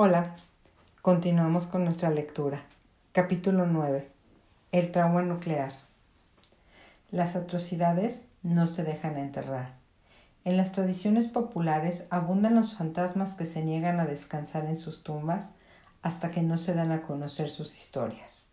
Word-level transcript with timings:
Hola, 0.00 0.36
continuamos 1.02 1.66
con 1.66 1.84
nuestra 1.84 2.08
lectura. 2.10 2.62
Capítulo 3.10 3.66
9. 3.66 4.08
El 4.70 4.92
trauma 4.92 5.22
nuclear. 5.22 5.72
Las 7.10 7.34
atrocidades 7.34 8.22
no 8.44 8.68
se 8.68 8.84
dejan 8.84 9.18
enterrar. 9.18 9.74
En 10.44 10.56
las 10.56 10.70
tradiciones 10.70 11.26
populares 11.26 12.06
abundan 12.10 12.54
los 12.54 12.76
fantasmas 12.76 13.34
que 13.34 13.44
se 13.44 13.60
niegan 13.60 13.98
a 13.98 14.06
descansar 14.06 14.66
en 14.66 14.76
sus 14.76 15.02
tumbas 15.02 15.54
hasta 16.02 16.30
que 16.30 16.42
no 16.42 16.58
se 16.58 16.74
dan 16.74 16.92
a 16.92 17.02
conocer 17.02 17.50
sus 17.50 17.76
historias. 17.76 18.46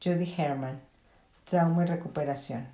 Judy 0.00 0.32
Herman, 0.38 0.80
Trauma 1.50 1.82
y 1.82 1.86
Recuperación. 1.88 2.68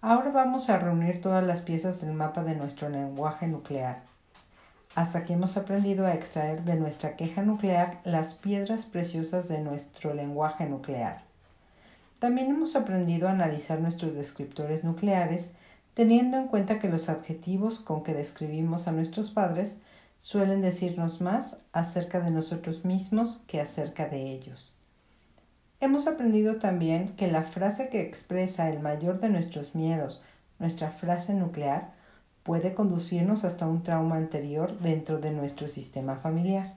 Ahora 0.00 0.32
vamos 0.32 0.68
a 0.68 0.80
reunir 0.80 1.20
todas 1.20 1.46
las 1.46 1.60
piezas 1.60 2.00
del 2.00 2.12
mapa 2.12 2.42
de 2.42 2.56
nuestro 2.56 2.88
lenguaje 2.88 3.46
nuclear 3.46 4.10
hasta 4.94 5.22
que 5.22 5.32
hemos 5.32 5.56
aprendido 5.56 6.06
a 6.06 6.14
extraer 6.14 6.64
de 6.64 6.76
nuestra 6.76 7.16
queja 7.16 7.42
nuclear 7.42 8.00
las 8.04 8.34
piedras 8.34 8.84
preciosas 8.84 9.48
de 9.48 9.60
nuestro 9.60 10.14
lenguaje 10.14 10.66
nuclear. 10.66 11.22
También 12.18 12.50
hemos 12.50 12.76
aprendido 12.76 13.28
a 13.28 13.32
analizar 13.32 13.80
nuestros 13.80 14.14
descriptores 14.14 14.84
nucleares, 14.84 15.50
teniendo 15.94 16.36
en 16.36 16.46
cuenta 16.46 16.78
que 16.78 16.88
los 16.88 17.08
adjetivos 17.08 17.80
con 17.80 18.02
que 18.02 18.14
describimos 18.14 18.86
a 18.86 18.92
nuestros 18.92 19.30
padres 19.30 19.76
suelen 20.20 20.60
decirnos 20.60 21.20
más 21.20 21.56
acerca 21.72 22.20
de 22.20 22.30
nosotros 22.30 22.84
mismos 22.84 23.40
que 23.46 23.60
acerca 23.60 24.06
de 24.06 24.30
ellos. 24.30 24.76
Hemos 25.80 26.06
aprendido 26.06 26.56
también 26.56 27.08
que 27.16 27.26
la 27.26 27.42
frase 27.42 27.88
que 27.88 28.02
expresa 28.02 28.70
el 28.70 28.78
mayor 28.78 29.20
de 29.20 29.28
nuestros 29.28 29.74
miedos, 29.74 30.22
nuestra 30.60 30.92
frase 30.92 31.34
nuclear, 31.34 31.90
puede 32.42 32.74
conducirnos 32.74 33.44
hasta 33.44 33.66
un 33.66 33.82
trauma 33.82 34.16
anterior 34.16 34.78
dentro 34.78 35.18
de 35.18 35.30
nuestro 35.30 35.68
sistema 35.68 36.16
familiar. 36.16 36.74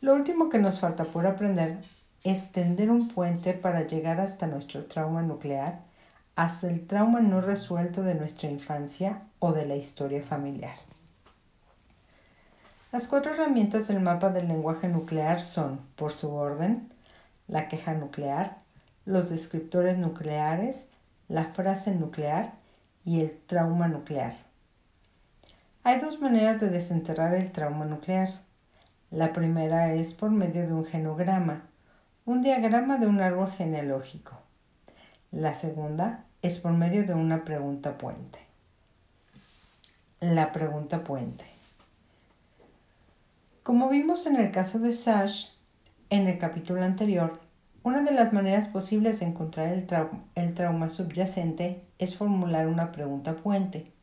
Lo 0.00 0.14
último 0.14 0.50
que 0.50 0.58
nos 0.58 0.80
falta 0.80 1.04
por 1.04 1.26
aprender 1.26 1.78
es 2.22 2.52
tender 2.52 2.90
un 2.90 3.08
puente 3.08 3.52
para 3.52 3.86
llegar 3.86 4.20
hasta 4.20 4.46
nuestro 4.46 4.84
trauma 4.84 5.22
nuclear, 5.22 5.80
hasta 6.36 6.68
el 6.68 6.86
trauma 6.86 7.20
no 7.20 7.40
resuelto 7.40 8.02
de 8.02 8.14
nuestra 8.14 8.50
infancia 8.50 9.22
o 9.38 9.52
de 9.52 9.66
la 9.66 9.76
historia 9.76 10.22
familiar. 10.22 10.76
Las 12.92 13.08
cuatro 13.08 13.32
herramientas 13.32 13.88
del 13.88 14.00
mapa 14.00 14.30
del 14.30 14.46
lenguaje 14.46 14.88
nuclear 14.88 15.40
son, 15.40 15.80
por 15.96 16.12
su 16.12 16.32
orden, 16.32 16.92
la 17.48 17.68
queja 17.68 17.92
nuclear, 17.94 18.58
los 19.04 19.30
descriptores 19.30 19.98
nucleares, 19.98 20.86
la 21.28 21.44
frase 21.46 21.94
nuclear 21.94 22.52
y 23.04 23.20
el 23.20 23.36
trauma 23.46 23.88
nuclear. 23.88 24.43
Hay 25.86 26.00
dos 26.00 26.18
maneras 26.18 26.62
de 26.62 26.70
desenterrar 26.70 27.34
el 27.34 27.52
trauma 27.52 27.84
nuclear. 27.84 28.30
La 29.10 29.34
primera 29.34 29.92
es 29.92 30.14
por 30.14 30.30
medio 30.30 30.66
de 30.66 30.72
un 30.72 30.86
genograma, 30.86 31.64
un 32.24 32.40
diagrama 32.40 32.96
de 32.96 33.06
un 33.06 33.20
árbol 33.20 33.50
genealógico. 33.52 34.32
La 35.30 35.52
segunda 35.52 36.24
es 36.40 36.58
por 36.58 36.72
medio 36.72 37.04
de 37.04 37.12
una 37.12 37.44
pregunta 37.44 37.98
puente. 37.98 38.38
La 40.20 40.52
pregunta 40.52 41.04
puente. 41.04 41.44
Como 43.62 43.90
vimos 43.90 44.26
en 44.26 44.36
el 44.36 44.50
caso 44.52 44.78
de 44.78 44.94
Sash, 44.94 45.48
en 46.08 46.28
el 46.28 46.38
capítulo 46.38 46.82
anterior, 46.82 47.40
una 47.82 48.00
de 48.00 48.12
las 48.12 48.32
maneras 48.32 48.68
posibles 48.68 49.20
de 49.20 49.26
encontrar 49.26 49.68
el, 49.68 49.86
el 50.34 50.54
trauma 50.54 50.88
subyacente 50.88 51.82
es 51.98 52.16
formular 52.16 52.68
una 52.68 52.90
pregunta 52.90 53.36
puente. 53.36 53.93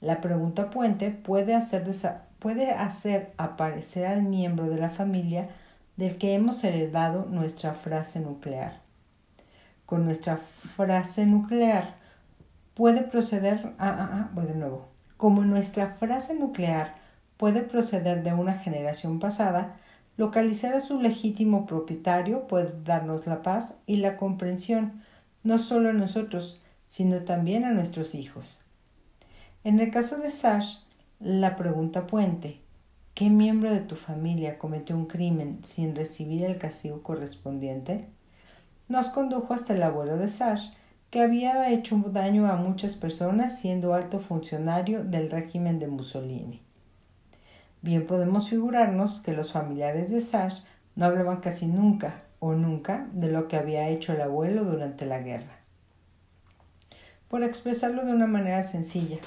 La 0.00 0.20
pregunta 0.20 0.70
puente 0.70 1.10
puede 1.10 1.54
hacer, 1.54 3.32
aparecer 3.36 4.06
al 4.06 4.22
miembro 4.22 4.68
de 4.68 4.78
la 4.78 4.90
familia 4.90 5.48
del 5.96 6.18
que 6.18 6.34
hemos 6.34 6.62
heredado 6.62 7.26
nuestra 7.28 7.74
frase 7.74 8.20
nuclear. 8.20 8.80
Con 9.86 10.04
nuestra 10.04 10.38
frase 10.76 11.26
nuclear 11.26 11.96
puede 12.74 13.02
proceder. 13.02 13.74
Ah, 13.78 13.96
ah, 13.98 14.30
ah, 14.36 14.40
de 14.40 14.54
nuevo. 14.54 14.86
Como 15.16 15.42
nuestra 15.42 15.88
frase 15.88 16.34
nuclear 16.34 16.94
puede 17.36 17.62
proceder 17.62 18.22
de 18.22 18.32
una 18.32 18.54
generación 18.54 19.18
pasada, 19.18 19.74
localizar 20.16 20.74
a 20.74 20.80
su 20.80 21.00
legítimo 21.00 21.66
propietario 21.66 22.46
puede 22.46 22.72
darnos 22.84 23.26
la 23.26 23.42
paz 23.42 23.74
y 23.86 23.96
la 23.96 24.16
comprensión, 24.16 25.02
no 25.42 25.58
solo 25.58 25.88
a 25.88 25.92
nosotros, 25.92 26.62
sino 26.86 27.22
también 27.22 27.64
a 27.64 27.72
nuestros 27.72 28.14
hijos. 28.14 28.60
En 29.64 29.80
el 29.80 29.90
caso 29.90 30.18
de 30.18 30.30
Sash, 30.30 30.78
la 31.20 31.56
pregunta 31.56 32.06
puente, 32.06 32.60
¿qué 33.14 33.28
miembro 33.30 33.72
de 33.72 33.80
tu 33.80 33.96
familia 33.96 34.58
cometió 34.58 34.96
un 34.96 35.06
crimen 35.06 35.60
sin 35.64 35.94
recibir 35.96 36.44
el 36.44 36.58
castigo 36.58 37.02
correspondiente? 37.02 38.08
nos 38.88 39.10
condujo 39.10 39.52
hasta 39.52 39.74
el 39.74 39.82
abuelo 39.82 40.16
de 40.16 40.28
Sash, 40.28 40.70
que 41.10 41.20
había 41.20 41.70
hecho 41.70 41.96
daño 42.10 42.46
a 42.50 42.56
muchas 42.56 42.96
personas 42.96 43.58
siendo 43.58 43.94
alto 43.94 44.18
funcionario 44.18 45.04
del 45.04 45.30
régimen 45.30 45.78
de 45.78 45.88
Mussolini. 45.88 46.62
Bien 47.80 48.06
podemos 48.06 48.48
figurarnos 48.48 49.20
que 49.20 49.32
los 49.32 49.52
familiares 49.52 50.10
de 50.10 50.20
Sash 50.20 50.60
no 50.96 51.06
hablaban 51.06 51.40
casi 51.40 51.66
nunca 51.66 52.22
o 52.40 52.54
nunca 52.54 53.08
de 53.12 53.30
lo 53.30 53.46
que 53.46 53.56
había 53.56 53.88
hecho 53.88 54.12
el 54.12 54.20
abuelo 54.20 54.64
durante 54.64 55.06
la 55.06 55.20
guerra. 55.20 55.58
Por 57.28 57.42
expresarlo 57.44 58.04
de 58.04 58.12
una 58.12 58.26
manera 58.26 58.62
sencilla, 58.62 59.18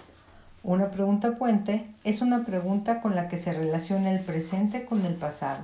una 0.63 0.91
pregunta 0.91 1.37
puente 1.37 1.87
es 2.03 2.21
una 2.21 2.45
pregunta 2.45 3.01
con 3.01 3.15
la 3.15 3.27
que 3.27 3.37
se 3.37 3.51
relaciona 3.51 4.11
el 4.11 4.19
presente 4.19 4.85
con 4.85 5.05
el 5.05 5.15
pasado. 5.15 5.63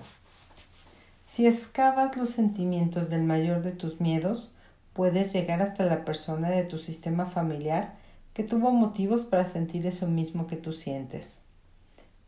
Si 1.27 1.45
excavas 1.45 2.17
los 2.17 2.29
sentimientos 2.29 3.09
del 3.09 3.21
mayor 3.21 3.61
de 3.61 3.71
tus 3.71 4.01
miedos, 4.01 4.53
puedes 4.93 5.33
llegar 5.33 5.61
hasta 5.61 5.85
la 5.85 6.03
persona 6.03 6.49
de 6.49 6.63
tu 6.63 6.79
sistema 6.79 7.27
familiar 7.27 7.93
que 8.33 8.43
tuvo 8.43 8.71
motivos 8.71 9.23
para 9.23 9.45
sentir 9.45 9.85
eso 9.85 10.07
mismo 10.07 10.47
que 10.47 10.57
tú 10.57 10.73
sientes. 10.73 11.37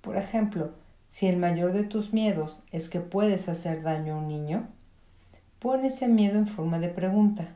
Por 0.01 0.15
ejemplo, 0.15 0.71
si 1.09 1.25
el 1.25 1.37
mayor 1.37 1.73
de 1.73 1.83
tus 1.83 2.13
miedos 2.13 2.61
es 2.71 2.89
que 2.89 2.99
puedes 2.99 3.49
hacer 3.49 3.81
daño 3.81 4.13
a 4.13 4.17
un 4.17 4.27
niño, 4.27 4.67
pon 5.57 5.85
ese 5.85 6.07
miedo 6.07 6.37
en 6.37 6.47
forma 6.47 6.79
de 6.79 6.89
pregunta. 6.89 7.47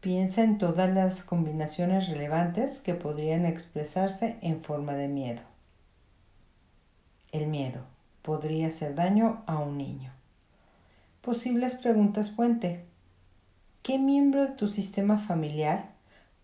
Piensa 0.00 0.44
en 0.44 0.58
todas 0.58 0.88
las 0.94 1.24
combinaciones 1.24 2.08
relevantes 2.08 2.78
que 2.78 2.94
podrían 2.94 3.44
expresarse 3.44 4.38
en 4.42 4.62
forma 4.62 4.92
de 4.92 5.08
miedo. 5.08 5.42
El 7.32 7.48
miedo 7.48 7.80
podría 8.22 8.68
hacer 8.68 8.94
daño 8.94 9.42
a 9.46 9.58
un 9.58 9.76
niño. 9.76 10.12
Posibles 11.20 11.74
preguntas 11.74 12.30
puente. 12.30 12.84
¿Qué 13.82 13.98
miembro 13.98 14.42
de 14.42 14.52
tu 14.52 14.68
sistema 14.68 15.18
familiar 15.18 15.90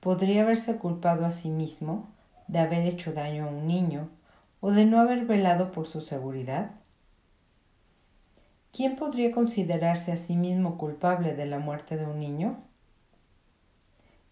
podría 0.00 0.42
haberse 0.42 0.76
culpado 0.78 1.24
a 1.24 1.30
sí 1.30 1.48
mismo 1.48 2.08
de 2.48 2.58
haber 2.58 2.84
hecho 2.84 3.12
daño 3.12 3.44
a 3.44 3.50
un 3.50 3.68
niño 3.68 4.08
o 4.60 4.72
de 4.72 4.84
no 4.84 4.98
haber 4.98 5.26
velado 5.26 5.70
por 5.70 5.86
su 5.86 6.00
seguridad? 6.00 6.72
¿Quién 8.72 8.96
podría 8.96 9.30
considerarse 9.30 10.10
a 10.10 10.16
sí 10.16 10.34
mismo 10.34 10.76
culpable 10.76 11.36
de 11.36 11.46
la 11.46 11.60
muerte 11.60 11.96
de 11.96 12.06
un 12.06 12.18
niño? 12.18 12.58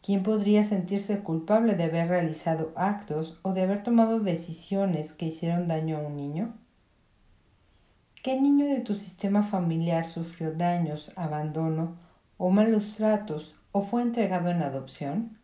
¿Quién 0.02 0.24
podría 0.24 0.64
sentirse 0.64 1.20
culpable 1.20 1.76
de 1.76 1.84
haber 1.84 2.08
realizado 2.08 2.72
actos 2.74 3.38
o 3.42 3.52
de 3.52 3.62
haber 3.62 3.84
tomado 3.84 4.18
decisiones 4.18 5.12
que 5.12 5.26
hicieron 5.26 5.68
daño 5.68 5.96
a 5.96 6.00
un 6.00 6.16
niño? 6.16 6.54
¿Qué 8.20 8.40
niño 8.40 8.66
de 8.66 8.80
tu 8.80 8.96
sistema 8.96 9.44
familiar 9.44 10.08
sufrió 10.08 10.52
daños, 10.52 11.12
abandono 11.14 11.96
o 12.36 12.50
malos 12.50 12.94
tratos 12.94 13.54
o 13.70 13.82
fue 13.82 14.02
entregado 14.02 14.50
en 14.50 14.62
adopción? 14.62 15.38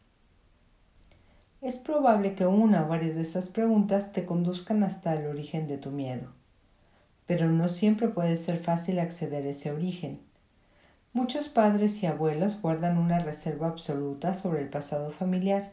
Es 1.61 1.79
probable 1.79 2.35
que 2.35 2.47
una 2.47 2.85
o 2.85 2.89
varias 2.89 3.15
de 3.15 3.23
estas 3.23 3.51
preguntas 3.51 4.11
te 4.11 4.27
conduzcan 4.27 4.83
hasta 4.83 5.15
el 5.15 5.27
origen 5.27 5.69
de 5.69 5.79
tu 5.79 5.93
miedo, 5.93 6.33
pero 7.27 7.49
no 7.49 7.69
siempre 7.69 8.09
puede 8.09 8.37
ser 8.37 8.59
fácil 8.59 8.99
acceder 8.99 9.47
a 9.47 9.51
ese 9.51 9.71
origen. 9.71 10.21
Muchos 11.19 11.49
padres 11.49 12.01
y 12.05 12.07
abuelos 12.07 12.63
guardan 12.63 12.97
una 12.97 13.19
reserva 13.19 13.67
absoluta 13.67 14.35
sobre 14.35 14.63
el 14.63 14.69
pasado 14.69 15.11
familiar 15.11 15.73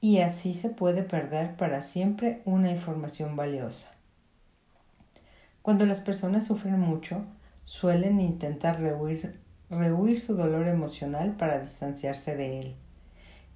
y 0.00 0.18
así 0.18 0.54
se 0.54 0.68
puede 0.68 1.02
perder 1.02 1.56
para 1.56 1.82
siempre 1.82 2.40
una 2.44 2.70
información 2.70 3.34
valiosa. 3.34 3.90
Cuando 5.62 5.84
las 5.84 5.98
personas 5.98 6.46
sufren 6.46 6.78
mucho, 6.78 7.24
suelen 7.64 8.20
intentar 8.20 8.78
rehuir, 8.78 9.40
su 10.20 10.36
dolor 10.36 10.68
emocional 10.68 11.32
para 11.32 11.58
distanciarse 11.58 12.36
de 12.36 12.60
él. 12.60 12.74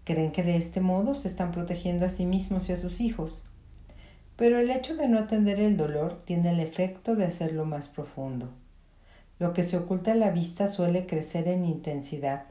Creen 0.02 0.32
que 0.32 0.42
de 0.42 0.56
este 0.56 0.80
modo 0.80 1.14
se 1.14 1.28
están 1.28 1.52
protegiendo 1.52 2.04
a 2.04 2.08
sí 2.08 2.26
mismos 2.26 2.68
y 2.68 2.72
a 2.72 2.76
sus 2.76 3.00
hijos. 3.00 3.44
Pero 4.34 4.58
el 4.58 4.72
hecho 4.72 4.96
de 4.96 5.06
no 5.06 5.20
atender 5.20 5.60
el 5.60 5.76
dolor 5.76 6.18
tiene 6.24 6.50
el 6.50 6.58
efecto 6.58 7.14
de 7.14 7.26
hacerlo 7.26 7.64
más 7.64 7.86
profundo. 7.86 8.48
Lo 9.38 9.52
que 9.52 9.62
se 9.62 9.76
oculta 9.76 10.12
a 10.12 10.16
la 10.16 10.30
vista 10.30 10.68
suele 10.68 11.06
crecer 11.06 11.48
en 11.48 11.64
intensidad. 11.64 12.46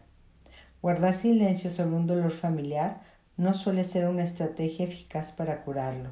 Guardar 0.82 1.14
silencio 1.14 1.72
sobre 1.72 1.96
un 1.96 2.08
dolor 2.08 2.32
familiar 2.32 3.02
no 3.38 3.54
suele 3.54 3.84
ser 3.84 4.08
una 4.08 4.24
estrategia 4.24 4.86
eficaz 4.86 5.32
para 5.32 5.64
curarlo. 5.64 6.10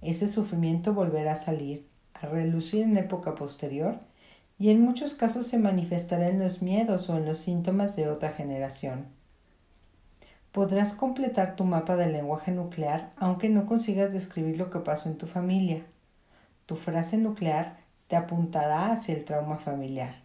ese 0.00 0.28
sufrimiento 0.28 0.94
volverá 0.94 1.32
a 1.32 1.34
salir, 1.34 1.86
a 2.14 2.26
relucir 2.26 2.82
en 2.82 2.96
época 2.96 3.34
posterior, 3.34 4.00
y 4.58 4.70
en 4.70 4.80
muchos 4.80 5.14
casos 5.14 5.46
se 5.46 5.58
manifestará 5.58 6.28
en 6.28 6.38
los 6.38 6.62
miedos 6.62 7.10
o 7.10 7.16
en 7.16 7.26
los 7.26 7.38
síntomas 7.38 7.96
de 7.96 8.08
otra 8.08 8.30
generación. 8.30 9.06
Podrás 10.52 10.94
completar 10.94 11.56
tu 11.56 11.64
mapa 11.64 11.96
del 11.96 12.12
lenguaje 12.12 12.50
nuclear 12.50 13.12
aunque 13.16 13.48
no 13.48 13.66
consigas 13.66 14.12
describir 14.12 14.58
lo 14.58 14.68
que 14.68 14.80
pasó 14.80 15.08
en 15.08 15.16
tu 15.16 15.26
familia. 15.26 15.84
Tu 16.66 16.76
frase 16.76 17.16
nuclear 17.16 17.78
te 18.10 18.16
apuntará 18.16 18.90
hacia 18.90 19.14
el 19.14 19.24
trauma 19.24 19.56
familiar. 19.56 20.16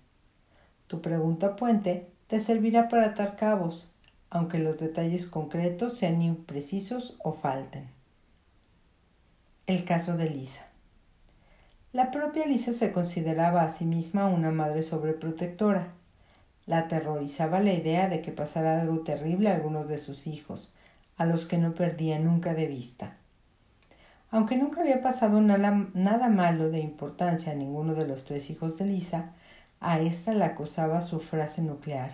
Tu 0.87 1.01
pregunta 1.01 1.55
puente 1.55 2.09
te 2.25 2.39
servirá 2.39 2.89
para 2.89 3.05
atar 3.05 3.35
cabos, 3.35 3.93
aunque 4.31 4.57
los 4.57 4.79
detalles 4.79 5.27
concretos 5.27 5.95
sean 5.95 6.23
imprecisos 6.23 7.19
o 7.23 7.33
falten. 7.33 7.87
El 9.67 9.85
caso 9.85 10.17
de 10.17 10.31
Lisa. 10.31 10.65
La 11.93 12.09
propia 12.09 12.47
Lisa 12.47 12.73
se 12.73 12.91
consideraba 12.91 13.61
a 13.61 13.69
sí 13.69 13.85
misma 13.85 14.25
una 14.25 14.49
madre 14.49 14.81
sobreprotectora. 14.81 15.89
La 16.65 16.79
aterrorizaba 16.79 17.59
la 17.59 17.73
idea 17.73 18.09
de 18.09 18.23
que 18.23 18.31
pasara 18.31 18.81
algo 18.81 19.01
terrible 19.01 19.51
a 19.51 19.53
algunos 19.53 19.88
de 19.88 19.99
sus 19.99 20.25
hijos, 20.25 20.73
a 21.17 21.25
los 21.27 21.45
que 21.45 21.59
no 21.59 21.75
perdía 21.75 22.17
nunca 22.17 22.55
de 22.55 22.65
vista. 22.65 23.17
Aunque 24.31 24.57
nunca 24.57 24.81
había 24.81 25.01
pasado 25.01 25.39
nada, 25.42 25.88
nada 25.94 26.30
malo 26.30 26.69
de 26.69 26.80
importancia 26.80 27.51
a 27.51 27.56
ninguno 27.56 27.94
de 27.94 28.07
los 28.07 28.25
tres 28.25 28.50
hijos 28.50 28.77
de 28.77 28.86
Lisa, 28.86 29.31
a 29.80 30.00
ésta 30.00 30.33
la 30.33 30.48
acosaba 30.48 31.01
su 31.01 31.19
frase 31.19 31.62
nuclear. 31.62 32.12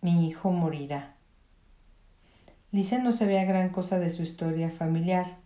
Mi 0.00 0.26
hijo 0.26 0.50
morirá. 0.50 1.14
Lisa 2.72 2.98
no 2.98 3.12
sabía 3.12 3.44
gran 3.44 3.70
cosa 3.70 3.98
de 3.98 4.10
su 4.10 4.22
historia 4.22 4.70
familiar, 4.70 5.36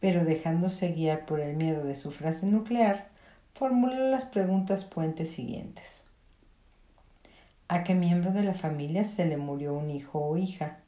pero 0.00 0.24
dejándose 0.24 0.92
guiar 0.92 1.26
por 1.26 1.40
el 1.40 1.56
miedo 1.56 1.84
de 1.84 1.94
su 1.96 2.10
frase 2.10 2.46
nuclear, 2.46 3.08
formuló 3.54 4.08
las 4.10 4.24
preguntas 4.24 4.84
puentes 4.84 5.30
siguientes. 5.30 6.02
¿A 7.68 7.84
qué 7.84 7.94
miembro 7.94 8.32
de 8.32 8.42
la 8.42 8.54
familia 8.54 9.04
se 9.04 9.26
le 9.26 9.36
murió 9.36 9.74
un 9.74 9.90
hijo 9.90 10.20
o 10.20 10.36
hija? 10.36 10.81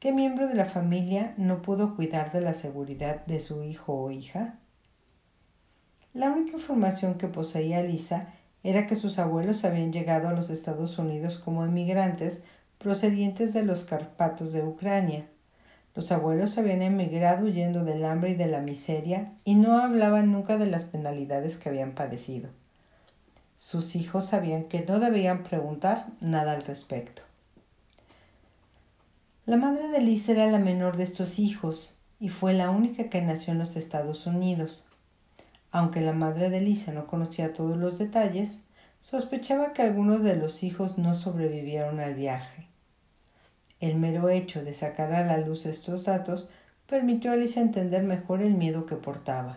¿Qué 0.00 0.12
miembro 0.12 0.46
de 0.46 0.54
la 0.54 0.64
familia 0.64 1.34
no 1.38 1.60
pudo 1.60 1.96
cuidar 1.96 2.30
de 2.30 2.40
la 2.40 2.54
seguridad 2.54 3.26
de 3.26 3.40
su 3.40 3.64
hijo 3.64 3.94
o 3.94 4.12
hija? 4.12 4.54
La 6.14 6.30
única 6.30 6.52
información 6.52 7.14
que 7.14 7.26
poseía 7.26 7.82
Lisa 7.82 8.28
era 8.62 8.86
que 8.86 8.94
sus 8.94 9.18
abuelos 9.18 9.64
habían 9.64 9.92
llegado 9.92 10.28
a 10.28 10.32
los 10.32 10.50
Estados 10.50 10.98
Unidos 11.00 11.38
como 11.38 11.64
emigrantes 11.64 12.42
procedientes 12.78 13.52
de 13.52 13.64
los 13.64 13.84
Carpatos 13.84 14.52
de 14.52 14.62
Ucrania. 14.62 15.26
Los 15.96 16.12
abuelos 16.12 16.58
habían 16.58 16.82
emigrado 16.82 17.46
huyendo 17.46 17.82
del 17.82 18.04
hambre 18.04 18.30
y 18.30 18.34
de 18.36 18.46
la 18.46 18.60
miseria 18.60 19.32
y 19.44 19.56
no 19.56 19.78
hablaban 19.78 20.30
nunca 20.30 20.58
de 20.58 20.66
las 20.66 20.84
penalidades 20.84 21.56
que 21.56 21.70
habían 21.70 21.96
padecido. 21.96 22.50
Sus 23.56 23.96
hijos 23.96 24.26
sabían 24.26 24.68
que 24.68 24.86
no 24.86 25.00
debían 25.00 25.42
preguntar 25.42 26.06
nada 26.20 26.52
al 26.52 26.62
respecto. 26.62 27.27
La 29.48 29.56
madre 29.56 29.88
de 29.88 30.02
Lisa 30.02 30.32
era 30.32 30.50
la 30.50 30.58
menor 30.58 30.98
de 30.98 31.04
estos 31.04 31.38
hijos 31.38 31.96
y 32.20 32.28
fue 32.28 32.52
la 32.52 32.68
única 32.68 33.08
que 33.08 33.22
nació 33.22 33.54
en 33.54 33.58
los 33.58 33.76
Estados 33.76 34.26
Unidos. 34.26 34.86
Aunque 35.70 36.02
la 36.02 36.12
madre 36.12 36.50
de 36.50 36.60
Lisa 36.60 36.92
no 36.92 37.06
conocía 37.06 37.54
todos 37.54 37.78
los 37.78 37.96
detalles, 37.96 38.60
sospechaba 39.00 39.72
que 39.72 39.80
algunos 39.80 40.22
de 40.22 40.36
los 40.36 40.62
hijos 40.62 40.98
no 40.98 41.14
sobrevivieron 41.14 41.98
al 41.98 42.12
viaje. 42.12 42.66
El 43.80 43.96
mero 43.96 44.28
hecho 44.28 44.62
de 44.62 44.74
sacar 44.74 45.14
a 45.14 45.24
la 45.24 45.38
luz 45.38 45.64
estos 45.64 46.04
datos 46.04 46.50
permitió 46.86 47.32
a 47.32 47.36
Lisa 47.36 47.62
entender 47.62 48.02
mejor 48.02 48.42
el 48.42 48.52
miedo 48.52 48.84
que 48.84 48.96
portaba. 48.96 49.56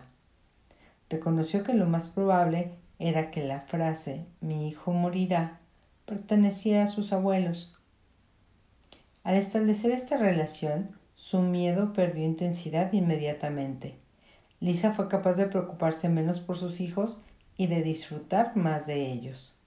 Reconoció 1.10 1.64
que 1.64 1.74
lo 1.74 1.84
más 1.84 2.08
probable 2.08 2.70
era 2.98 3.30
que 3.30 3.44
la 3.44 3.60
frase 3.60 4.24
mi 4.40 4.68
hijo 4.68 4.92
morirá 4.92 5.60
pertenecía 6.06 6.82
a 6.82 6.86
sus 6.86 7.12
abuelos. 7.12 7.76
Al 9.24 9.36
establecer 9.36 9.92
esta 9.92 10.16
relación, 10.16 10.96
su 11.14 11.40
miedo 11.40 11.92
perdió 11.92 12.24
intensidad 12.24 12.92
inmediatamente. 12.92 13.96
Lisa 14.58 14.92
fue 14.92 15.08
capaz 15.08 15.34
de 15.34 15.46
preocuparse 15.46 16.08
menos 16.08 16.40
por 16.40 16.56
sus 16.56 16.80
hijos 16.80 17.20
y 17.56 17.68
de 17.68 17.82
disfrutar 17.82 18.56
más 18.56 18.86
de 18.86 19.12
ellos. 19.12 19.58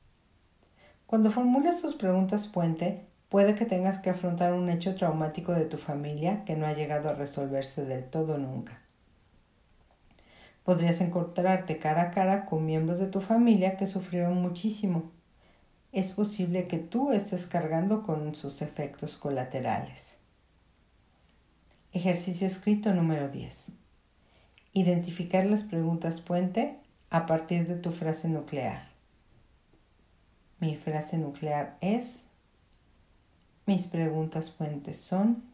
Cuando 1.05 1.31
formulas 1.31 1.81
tus 1.81 1.95
preguntas 1.95 2.47
puente, 2.47 3.05
puede 3.29 3.55
que 3.55 3.65
tengas 3.65 3.99
que 3.99 4.09
afrontar 4.09 4.53
un 4.53 4.69
hecho 4.69 4.95
traumático 4.95 5.53
de 5.53 5.65
tu 5.65 5.77
familia 5.77 6.43
que 6.43 6.55
no 6.55 6.65
ha 6.65 6.73
llegado 6.73 7.09
a 7.09 7.13
resolverse 7.13 7.85
del 7.85 8.05
todo 8.05 8.37
nunca. 8.37 8.81
Podrías 10.65 10.99
encontrarte 10.99 11.77
cara 11.77 12.01
a 12.01 12.11
cara 12.11 12.45
con 12.45 12.65
miembros 12.65 12.99
de 12.99 13.07
tu 13.07 13.21
familia 13.21 13.77
que 13.77 13.87
sufrieron 13.87 14.41
muchísimo. 14.41 15.14
Es 15.95 16.11
posible 16.11 16.65
que 16.65 16.77
tú 16.77 17.13
estés 17.13 17.45
cargando 17.45 18.03
con 18.03 18.35
sus 18.35 18.61
efectos 18.61 19.15
colaterales. 19.15 20.17
Ejercicio 21.93 22.45
escrito 22.45 22.93
número 22.93 23.29
10. 23.29 23.67
Identificar 24.73 25.45
las 25.45 25.63
preguntas 25.63 26.19
puente 26.19 26.81
a 27.09 27.25
partir 27.25 27.65
de 27.69 27.77
tu 27.77 27.93
frase 27.93 28.27
nuclear. 28.27 28.81
Mi 30.59 30.75
frase 30.75 31.17
nuclear 31.17 31.77
es, 31.79 32.17
mis 33.65 33.87
preguntas 33.87 34.49
puentes 34.49 34.99
son. 34.99 35.45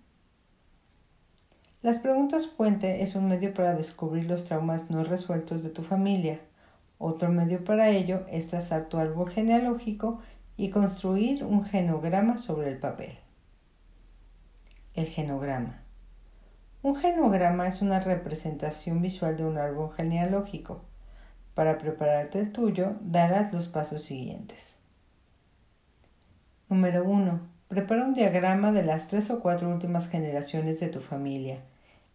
Las 1.84 2.00
preguntas 2.00 2.48
puente 2.48 3.04
es 3.04 3.14
un 3.14 3.28
medio 3.28 3.54
para 3.54 3.76
descubrir 3.76 4.26
los 4.26 4.46
traumas 4.46 4.90
no 4.90 5.04
resueltos 5.04 5.62
de 5.62 5.70
tu 5.70 5.84
familia. 5.84 6.40
Otro 7.04 7.32
medio 7.32 7.64
para 7.64 7.90
ello 7.90 8.28
es 8.30 8.50
trazar 8.50 8.88
tu 8.88 9.00
árbol 9.00 9.28
genealógico 9.28 10.20
y 10.56 10.70
construir 10.70 11.44
un 11.44 11.66
genograma 11.66 12.38
sobre 12.38 12.70
el 12.70 12.78
papel. 12.78 13.18
El 14.94 15.08
genograma. 15.08 15.82
Un 16.84 16.96
genograma 16.96 17.68
es 17.68 17.82
una 17.82 18.02
representación 18.02 19.02
visual 19.02 19.36
de 19.36 19.46
un 19.46 19.58
árbol 19.58 19.92
genealógico. 19.92 20.86
Para 21.56 21.80
prepararte 21.80 22.40
el 22.40 22.52
tuyo, 22.52 22.94
darás 23.02 23.52
los 23.52 23.68
pasos 23.68 24.04
siguientes. 24.04 24.76
Número 26.70 27.04
1. 27.04 27.40
Prepara 27.68 28.06
un 28.06 28.14
diagrama 28.14 28.72
de 28.72 28.84
las 28.84 29.08
tres 29.08 29.32
o 29.32 29.40
cuatro 29.40 29.72
últimas 29.72 30.08
generaciones 30.08 30.80
de 30.80 30.90
tu 30.90 31.00
familia, 31.00 31.62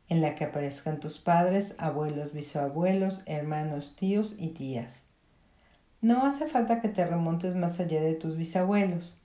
en 0.09 0.21
la 0.21 0.35
que 0.35 0.45
aparezcan 0.45 1.01
tus 1.01 1.19
padres, 1.19 1.75
abuelos, 1.79 2.33
bisabuelos, 2.33 3.23
hermanos, 3.27 3.97
tíos 3.97 4.35
y 4.39 4.49
tías. 4.49 5.03
No 6.01 6.25
hace 6.25 6.47
falta 6.47 6.81
que 6.81 6.89
te 6.89 7.05
remontes 7.07 7.57
más 7.57 7.81
allá 7.81 8.01
de 8.01 8.15
tus 8.15 8.37
bisabuelos. 8.37 9.21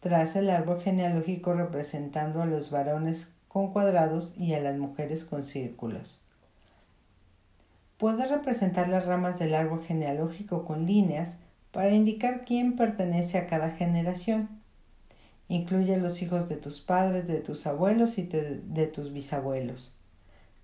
Traza 0.00 0.40
el 0.40 0.50
árbol 0.50 0.80
genealógico 0.80 1.54
representando 1.54 2.42
a 2.42 2.46
los 2.46 2.70
varones 2.70 3.32
con 3.48 3.72
cuadrados 3.72 4.34
y 4.36 4.54
a 4.54 4.60
las 4.60 4.76
mujeres 4.78 5.24
con 5.24 5.44
círculos. 5.44 6.20
Puedes 7.98 8.30
representar 8.30 8.88
las 8.88 9.06
ramas 9.06 9.38
del 9.38 9.54
árbol 9.54 9.84
genealógico 9.84 10.64
con 10.64 10.86
líneas 10.86 11.36
para 11.70 11.90
indicar 11.90 12.44
quién 12.44 12.74
pertenece 12.76 13.38
a 13.38 13.46
cada 13.46 13.70
generación. 13.70 14.48
Incluye 15.48 15.94
a 15.94 15.98
los 15.98 16.20
hijos 16.20 16.48
de 16.48 16.56
tus 16.56 16.80
padres, 16.80 17.28
de 17.28 17.40
tus 17.40 17.66
abuelos 17.66 18.18
y 18.18 18.24
de, 18.24 18.86
tus 18.86 19.12
bisabuelos. 19.12 19.94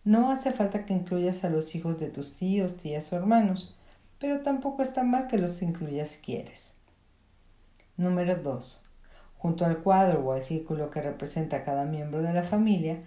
No 0.09 0.31
hace 0.31 0.53
falta 0.53 0.87
que 0.87 0.95
incluyas 0.95 1.45
a 1.45 1.50
los 1.50 1.75
hijos 1.75 2.00
de 2.00 2.09
tus 2.09 2.33
tíos, 2.33 2.79
tías 2.79 3.12
o 3.12 3.17
hermanos, 3.17 3.77
pero 4.19 4.41
tampoco 4.41 4.81
está 4.81 5.03
mal 5.03 5.27
que 5.27 5.37
los 5.37 5.61
incluyas 5.61 6.09
si 6.09 6.23
quieres. 6.23 6.73
Número 7.99 8.37
2. 8.37 8.81
Junto 9.37 9.67
al 9.67 9.83
cuadro 9.83 10.25
o 10.25 10.33
al 10.33 10.43
círculo 10.43 10.88
que 10.88 11.03
representa 11.03 11.59
a 11.59 11.62
cada 11.62 11.85
miembro 11.85 12.23
de 12.23 12.33
la 12.33 12.43
familia, 12.43 13.03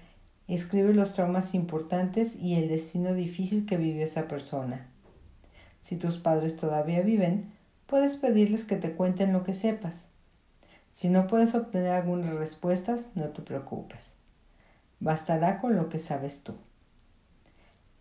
escribe 0.47 0.93
los 0.93 1.13
traumas 1.13 1.55
importantes 1.55 2.35
y 2.35 2.53
el 2.53 2.69
destino 2.69 3.15
difícil 3.15 3.65
que 3.65 3.77
vivió 3.77 4.03
esa 4.03 4.27
persona. 4.27 4.85
Si 5.81 5.97
tus 5.97 6.19
padres 6.19 6.55
todavía 6.55 7.01
viven, 7.01 7.51
puedes 7.87 8.17
pedirles 8.17 8.63
que 8.63 8.75
te 8.75 8.93
cuenten 8.93 9.33
lo 9.33 9.43
que 9.43 9.55
sepas. 9.55 10.09
Si 10.91 11.09
no 11.09 11.25
puedes 11.25 11.55
obtener 11.55 11.93
algunas 11.93 12.35
respuestas, 12.35 13.09
no 13.15 13.29
te 13.29 13.41
preocupes. 13.41 14.13
Bastará 14.99 15.59
con 15.59 15.75
lo 15.75 15.89
que 15.89 15.97
sabes 15.97 16.43
tú. 16.43 16.53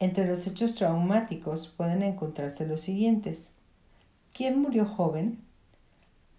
Entre 0.01 0.27
los 0.27 0.47
hechos 0.47 0.77
traumáticos 0.77 1.69
pueden 1.69 2.03
encontrarse 2.03 2.67
los 2.67 2.81
siguientes. 2.81 3.51
¿Quién 4.33 4.59
murió 4.59 4.87
joven? 4.87 5.45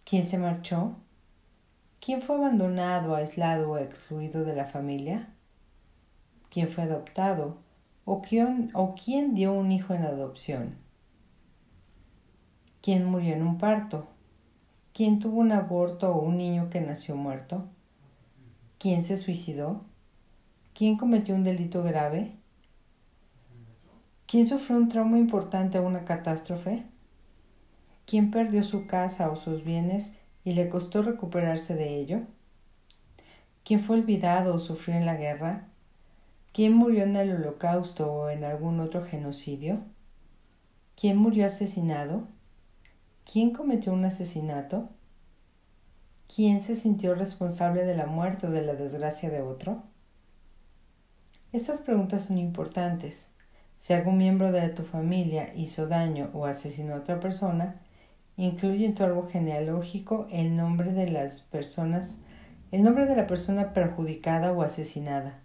¿Quién 0.03 0.27
se 0.27 0.39
marchó? 0.39 0.96
¿Quién 2.00 2.24
fue 2.24 2.38
abandonado, 2.38 3.13
aislado 3.13 3.70
o 3.70 3.77
excluido 3.77 4.44
de 4.44 4.56
la 4.56 4.65
familia? 4.65 5.30
¿Quién 6.50 6.70
fue 6.70 6.86
adoptado? 6.86 7.58
¿O 8.03 8.24
quién, 8.24 8.72
¿O 8.74 8.96
quién 8.96 9.36
dio 9.36 9.53
un 9.53 9.72
hijo 9.72 9.94
en 9.94 10.06
adopción? 10.06 10.75
¿Quién 12.82 13.06
murió 13.06 13.36
en 13.36 13.44
un 13.44 13.60
parto? 13.60 14.08
¿Quién 14.91 15.20
tuvo 15.20 15.39
un 15.39 15.51
aborto 15.51 16.12
o 16.12 16.24
un 16.24 16.38
niño 16.38 16.72
que 16.72 16.82
nació 16.82 17.15
muerto? 17.15 17.65
¿Quién 18.80 19.03
se 19.06 19.18
suicidó? 19.18 19.82
¿Quién 20.74 20.98
cometió 20.98 21.36
un 21.36 21.44
delito 21.44 21.84
grave? 21.84 22.40
¿Quién 24.32 24.48
sufrió 24.48 24.78
un 24.78 24.88
trauma 24.88 25.18
importante 25.18 25.78
o 25.78 25.86
una 25.86 26.06
catástrofe? 26.06 26.86
¿Quién 28.06 28.32
perdió 28.32 28.64
su 28.64 28.88
casa 28.88 29.30
o 29.30 29.36
sus 29.36 29.66
bienes 29.66 30.14
y 30.46 30.54
le 30.54 30.70
costó 30.70 31.02
recuperarse 31.02 31.76
de 31.76 31.98
ello? 31.98 32.22
¿Quién 33.66 33.82
fue 33.82 33.98
olvidado 33.98 34.56
o 34.56 34.60
sufrió 34.60 34.96
en 34.96 35.06
la 35.06 35.18
guerra? 35.18 35.68
¿Quién 36.54 36.72
murió 36.72 37.04
en 37.04 37.18
el 37.18 37.36
holocausto 37.36 38.10
o 38.10 38.30
en 38.30 38.46
algún 38.46 38.80
otro 38.80 39.04
genocidio? 39.04 39.80
¿Quién 40.96 41.18
murió 41.18 41.46
asesinado? 41.46 42.30
¿Quién 43.30 43.52
cometió 43.52 43.92
un 43.92 44.06
asesinato? 44.06 44.88
¿Quién 46.34 46.62
se 46.62 46.78
sintió 46.78 47.16
responsable 47.16 47.84
de 47.84 47.98
la 47.98 48.06
muerte 48.06 48.48
o 48.48 48.50
de 48.50 48.62
la 48.62 48.76
desgracia 48.76 49.30
de 49.30 49.42
otro? 49.42 49.84
Estas 51.52 51.82
preguntas 51.82 52.24
son 52.24 52.38
importantes 52.38 53.28
si 53.82 53.94
algún 53.94 54.20
miembro 54.20 54.52
de 54.52 54.70
tu 54.70 54.84
familia 54.84 55.52
hizo 55.56 55.88
daño 55.88 56.30
o 56.34 56.46
asesinó 56.46 56.94
a 56.94 57.00
otra 57.00 57.20
persona, 57.20 57.82
incluye 58.38 58.86
en 58.86 58.94
tu 58.94 59.04
árbol 59.04 59.28
genealógico 59.28 60.28
el 60.32 60.56
nombre 60.56 60.94
de 60.94 61.10
las 61.10 61.42
personas, 61.42 62.16
el 62.72 62.84
nombre 62.84 63.08
de 63.08 63.16
la 63.16 63.26
persona 63.26 63.74
perjudicada 63.74 64.52
o 64.52 64.62
asesinada. 64.62 65.40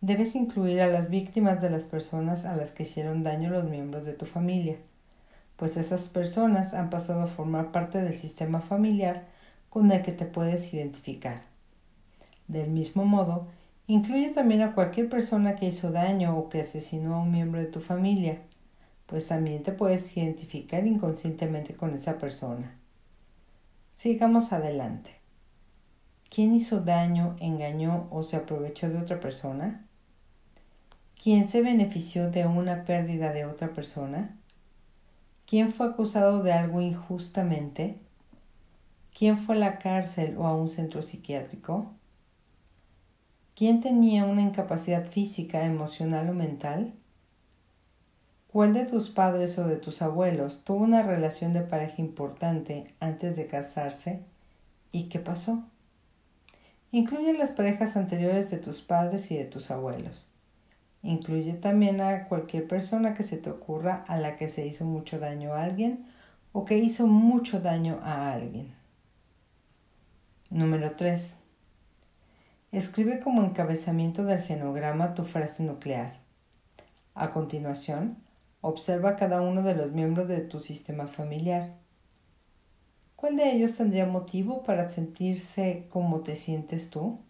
Debes 0.00 0.34
incluir 0.34 0.80
a 0.80 0.86
las 0.86 1.10
víctimas 1.10 1.60
de 1.60 1.68
las 1.68 1.84
personas 1.84 2.46
a 2.46 2.56
las 2.56 2.72
que 2.72 2.84
hicieron 2.84 3.22
daño 3.22 3.50
los 3.50 3.64
miembros 3.64 4.06
de 4.06 4.14
tu 4.14 4.24
familia, 4.24 4.76
pues 5.56 5.76
esas 5.76 6.08
personas 6.08 6.72
han 6.72 6.88
pasado 6.88 7.20
a 7.20 7.26
formar 7.26 7.70
parte 7.70 8.00
del 8.00 8.14
sistema 8.14 8.62
familiar 8.62 9.26
con 9.68 9.92
el 9.92 10.00
que 10.00 10.12
te 10.12 10.24
puedes 10.24 10.72
identificar. 10.72 11.42
Del 12.48 12.70
mismo 12.70 13.04
modo, 13.04 13.46
Incluye 13.86 14.30
también 14.30 14.62
a 14.62 14.74
cualquier 14.74 15.10
persona 15.10 15.56
que 15.56 15.66
hizo 15.66 15.92
daño 15.92 16.38
o 16.38 16.48
que 16.48 16.62
asesinó 16.62 17.16
a 17.16 17.22
un 17.22 17.30
miembro 17.30 17.60
de 17.60 17.66
tu 17.66 17.80
familia, 17.80 18.38
pues 19.06 19.28
también 19.28 19.62
te 19.62 19.72
puedes 19.72 20.16
identificar 20.16 20.86
inconscientemente 20.86 21.74
con 21.74 21.94
esa 21.94 22.16
persona. 22.16 22.74
Sigamos 23.94 24.52
adelante. 24.52 25.10
¿Quién 26.30 26.54
hizo 26.54 26.80
daño, 26.80 27.36
engañó 27.40 28.08
o 28.10 28.22
se 28.22 28.36
aprovechó 28.36 28.88
de 28.88 28.98
otra 28.98 29.20
persona? 29.20 29.86
¿Quién 31.22 31.48
se 31.48 31.62
benefició 31.62 32.30
de 32.30 32.46
una 32.46 32.84
pérdida 32.84 33.32
de 33.32 33.44
otra 33.44 33.72
persona? 33.72 34.36
¿Quién 35.46 35.72
fue 35.72 35.86
acusado 35.86 36.42
de 36.42 36.52
algo 36.52 36.80
injustamente? 36.80 37.98
¿Quién 39.16 39.38
fue 39.38 39.54
a 39.56 39.58
la 39.58 39.78
cárcel 39.78 40.36
o 40.38 40.46
a 40.46 40.56
un 40.56 40.68
centro 40.68 41.02
psiquiátrico? 41.02 41.92
¿Quién 43.54 43.80
tenía 43.80 44.24
una 44.24 44.42
incapacidad 44.42 45.06
física, 45.06 45.64
emocional 45.64 46.28
o 46.28 46.34
mental? 46.34 46.92
¿Cuál 48.48 48.74
de 48.74 48.84
tus 48.84 49.10
padres 49.10 49.56
o 49.60 49.68
de 49.68 49.76
tus 49.76 50.02
abuelos 50.02 50.64
tuvo 50.64 50.82
una 50.82 51.02
relación 51.02 51.52
de 51.52 51.60
pareja 51.60 52.02
importante 52.02 52.92
antes 52.98 53.36
de 53.36 53.46
casarse? 53.46 54.24
¿Y 54.90 55.04
qué 55.04 55.20
pasó? 55.20 55.62
Incluye 56.90 57.32
las 57.32 57.52
parejas 57.52 57.96
anteriores 57.96 58.50
de 58.50 58.58
tus 58.58 58.82
padres 58.82 59.30
y 59.30 59.36
de 59.36 59.44
tus 59.44 59.70
abuelos. 59.70 60.26
Incluye 61.04 61.52
también 61.52 62.00
a 62.00 62.26
cualquier 62.26 62.66
persona 62.66 63.14
que 63.14 63.22
se 63.22 63.36
te 63.36 63.50
ocurra 63.50 64.04
a 64.08 64.16
la 64.16 64.34
que 64.34 64.48
se 64.48 64.66
hizo 64.66 64.84
mucho 64.84 65.20
daño 65.20 65.54
a 65.54 65.62
alguien 65.62 66.06
o 66.52 66.64
que 66.64 66.78
hizo 66.78 67.06
mucho 67.06 67.60
daño 67.60 68.00
a 68.02 68.32
alguien. 68.32 68.72
Número 70.50 70.96
3. 70.96 71.36
Escribe 72.74 73.20
como 73.20 73.44
encabezamiento 73.44 74.24
del 74.24 74.42
genograma 74.42 75.14
tu 75.14 75.22
frase 75.22 75.62
nuclear. 75.62 76.14
A 77.14 77.30
continuación, 77.30 78.16
observa 78.62 79.14
cada 79.14 79.42
uno 79.42 79.62
de 79.62 79.76
los 79.76 79.92
miembros 79.92 80.26
de 80.26 80.40
tu 80.40 80.58
sistema 80.58 81.06
familiar. 81.06 81.76
¿Cuál 83.14 83.36
de 83.36 83.52
ellos 83.52 83.76
tendría 83.76 84.06
motivo 84.06 84.64
para 84.64 84.88
sentirse 84.88 85.86
como 85.88 86.22
te 86.22 86.34
sientes 86.34 86.90
tú? 86.90 87.20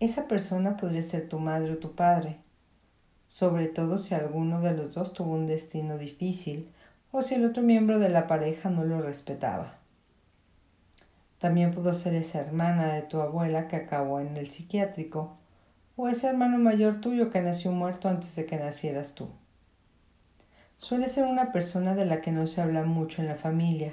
Esa 0.00 0.26
persona 0.26 0.76
podría 0.76 1.02
ser 1.02 1.28
tu 1.28 1.38
madre 1.38 1.74
o 1.74 1.78
tu 1.78 1.94
padre, 1.94 2.38
sobre 3.28 3.68
todo 3.68 3.96
si 3.96 4.16
alguno 4.16 4.60
de 4.60 4.72
los 4.72 4.92
dos 4.92 5.12
tuvo 5.12 5.34
un 5.34 5.46
destino 5.46 5.98
difícil 5.98 6.68
o 7.12 7.22
si 7.22 7.36
el 7.36 7.44
otro 7.44 7.62
miembro 7.62 8.00
de 8.00 8.08
la 8.08 8.26
pareja 8.26 8.70
no 8.70 8.82
lo 8.82 9.00
respetaba. 9.02 9.83
También 11.44 11.74
pudo 11.74 11.92
ser 11.92 12.14
esa 12.14 12.40
hermana 12.40 12.94
de 12.94 13.02
tu 13.02 13.20
abuela 13.20 13.68
que 13.68 13.76
acabó 13.76 14.18
en 14.18 14.34
el 14.38 14.46
psiquiátrico, 14.46 15.36
o 15.94 16.08
ese 16.08 16.28
hermano 16.28 16.56
mayor 16.56 17.02
tuyo 17.02 17.28
que 17.28 17.42
nació 17.42 17.70
muerto 17.70 18.08
antes 18.08 18.34
de 18.34 18.46
que 18.46 18.56
nacieras 18.56 19.14
tú. 19.14 19.28
Suele 20.78 21.06
ser 21.06 21.24
una 21.24 21.52
persona 21.52 21.94
de 21.94 22.06
la 22.06 22.22
que 22.22 22.32
no 22.32 22.46
se 22.46 22.62
habla 22.62 22.84
mucho 22.84 23.20
en 23.20 23.28
la 23.28 23.36
familia. 23.36 23.92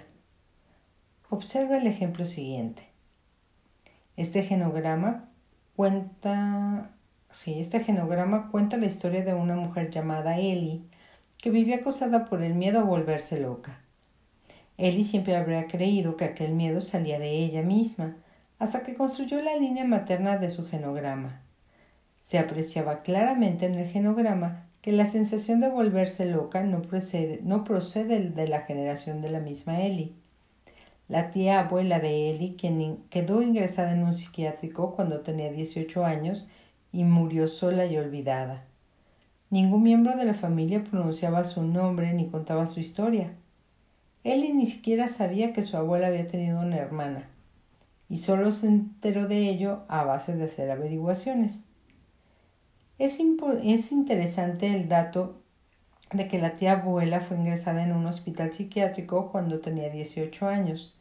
Observa 1.29 1.77
el 1.77 1.87
ejemplo 1.87 2.23
siguiente. 2.23 2.87
Este 4.15 4.43
genograma 4.43 5.25
cuenta 5.75 6.91
Sí, 7.31 7.59
este 7.59 7.83
genograma 7.83 8.49
cuenta 8.49 8.77
la 8.77 8.85
historia 8.85 9.25
de 9.25 9.33
una 9.33 9.57
mujer 9.57 9.89
llamada 9.89 10.37
Ellie 10.37 10.83
que 11.37 11.49
vivía 11.49 11.75
acosada 11.75 12.23
por 12.23 12.43
el 12.43 12.53
miedo 12.53 12.79
a 12.79 12.83
volverse 12.83 13.41
loca. 13.41 13.80
Ellie 14.81 15.03
siempre 15.03 15.35
habría 15.35 15.67
creído 15.67 16.17
que 16.17 16.25
aquel 16.25 16.53
miedo 16.53 16.81
salía 16.81 17.19
de 17.19 17.29
ella 17.29 17.61
misma, 17.61 18.15
hasta 18.57 18.81
que 18.81 18.95
construyó 18.95 19.39
la 19.39 19.55
línea 19.55 19.85
materna 19.85 20.37
de 20.37 20.49
su 20.49 20.65
genograma. 20.65 21.43
Se 22.23 22.39
apreciaba 22.39 23.03
claramente 23.03 23.67
en 23.67 23.75
el 23.75 23.87
genograma 23.89 24.65
que 24.81 24.91
la 24.91 25.05
sensación 25.05 25.59
de 25.59 25.69
volverse 25.69 26.25
loca 26.25 26.63
no 26.63 26.81
procede, 26.81 27.37
de 27.43 28.47
la 28.47 28.61
generación 28.61 29.21
de 29.21 29.29
la 29.29 29.39
misma 29.39 29.81
Ellie. 29.81 30.13
La 31.07 31.29
tía 31.29 31.59
abuela 31.59 31.99
de 31.99 32.31
Ellie, 32.31 32.55
quien 32.55 33.03
quedó 33.11 33.43
ingresada 33.43 33.93
en 33.93 34.03
un 34.03 34.15
psiquiátrico 34.15 34.95
cuando 34.95 35.21
tenía 35.21 35.51
18 35.51 36.03
años 36.05 36.47
y 36.91 37.03
murió 37.03 37.47
sola 37.47 37.85
y 37.85 37.97
olvidada. 37.97 38.63
Ningún 39.51 39.83
miembro 39.83 40.15
de 40.15 40.25
la 40.25 40.33
familia 40.33 40.83
pronunciaba 40.83 41.43
su 41.43 41.61
nombre 41.61 42.13
ni 42.13 42.29
contaba 42.29 42.65
su 42.65 42.79
historia. 42.79 43.35
Ellie 44.23 44.53
ni 44.53 44.67
siquiera 44.67 45.07
sabía 45.07 45.51
que 45.51 45.63
su 45.63 45.77
abuela 45.77 46.07
había 46.07 46.27
tenido 46.27 46.59
una 46.59 46.77
hermana, 46.77 47.27
y 48.07 48.17
solo 48.17 48.51
se 48.51 48.67
enteró 48.67 49.27
de 49.27 49.49
ello 49.49 49.83
a 49.87 50.03
base 50.03 50.35
de 50.35 50.43
hacer 50.45 50.69
averiguaciones. 50.69 51.63
Es, 52.99 53.19
es 53.63 53.91
interesante 53.91 54.73
el 54.73 54.87
dato 54.87 55.41
de 56.13 56.27
que 56.27 56.39
la 56.39 56.55
tía 56.55 56.73
abuela 56.73 57.21
fue 57.21 57.37
ingresada 57.37 57.83
en 57.83 57.93
un 57.93 58.05
hospital 58.05 58.53
psiquiátrico 58.53 59.31
cuando 59.31 59.59
tenía 59.59 59.89
18 59.89 60.47
años, 60.47 60.99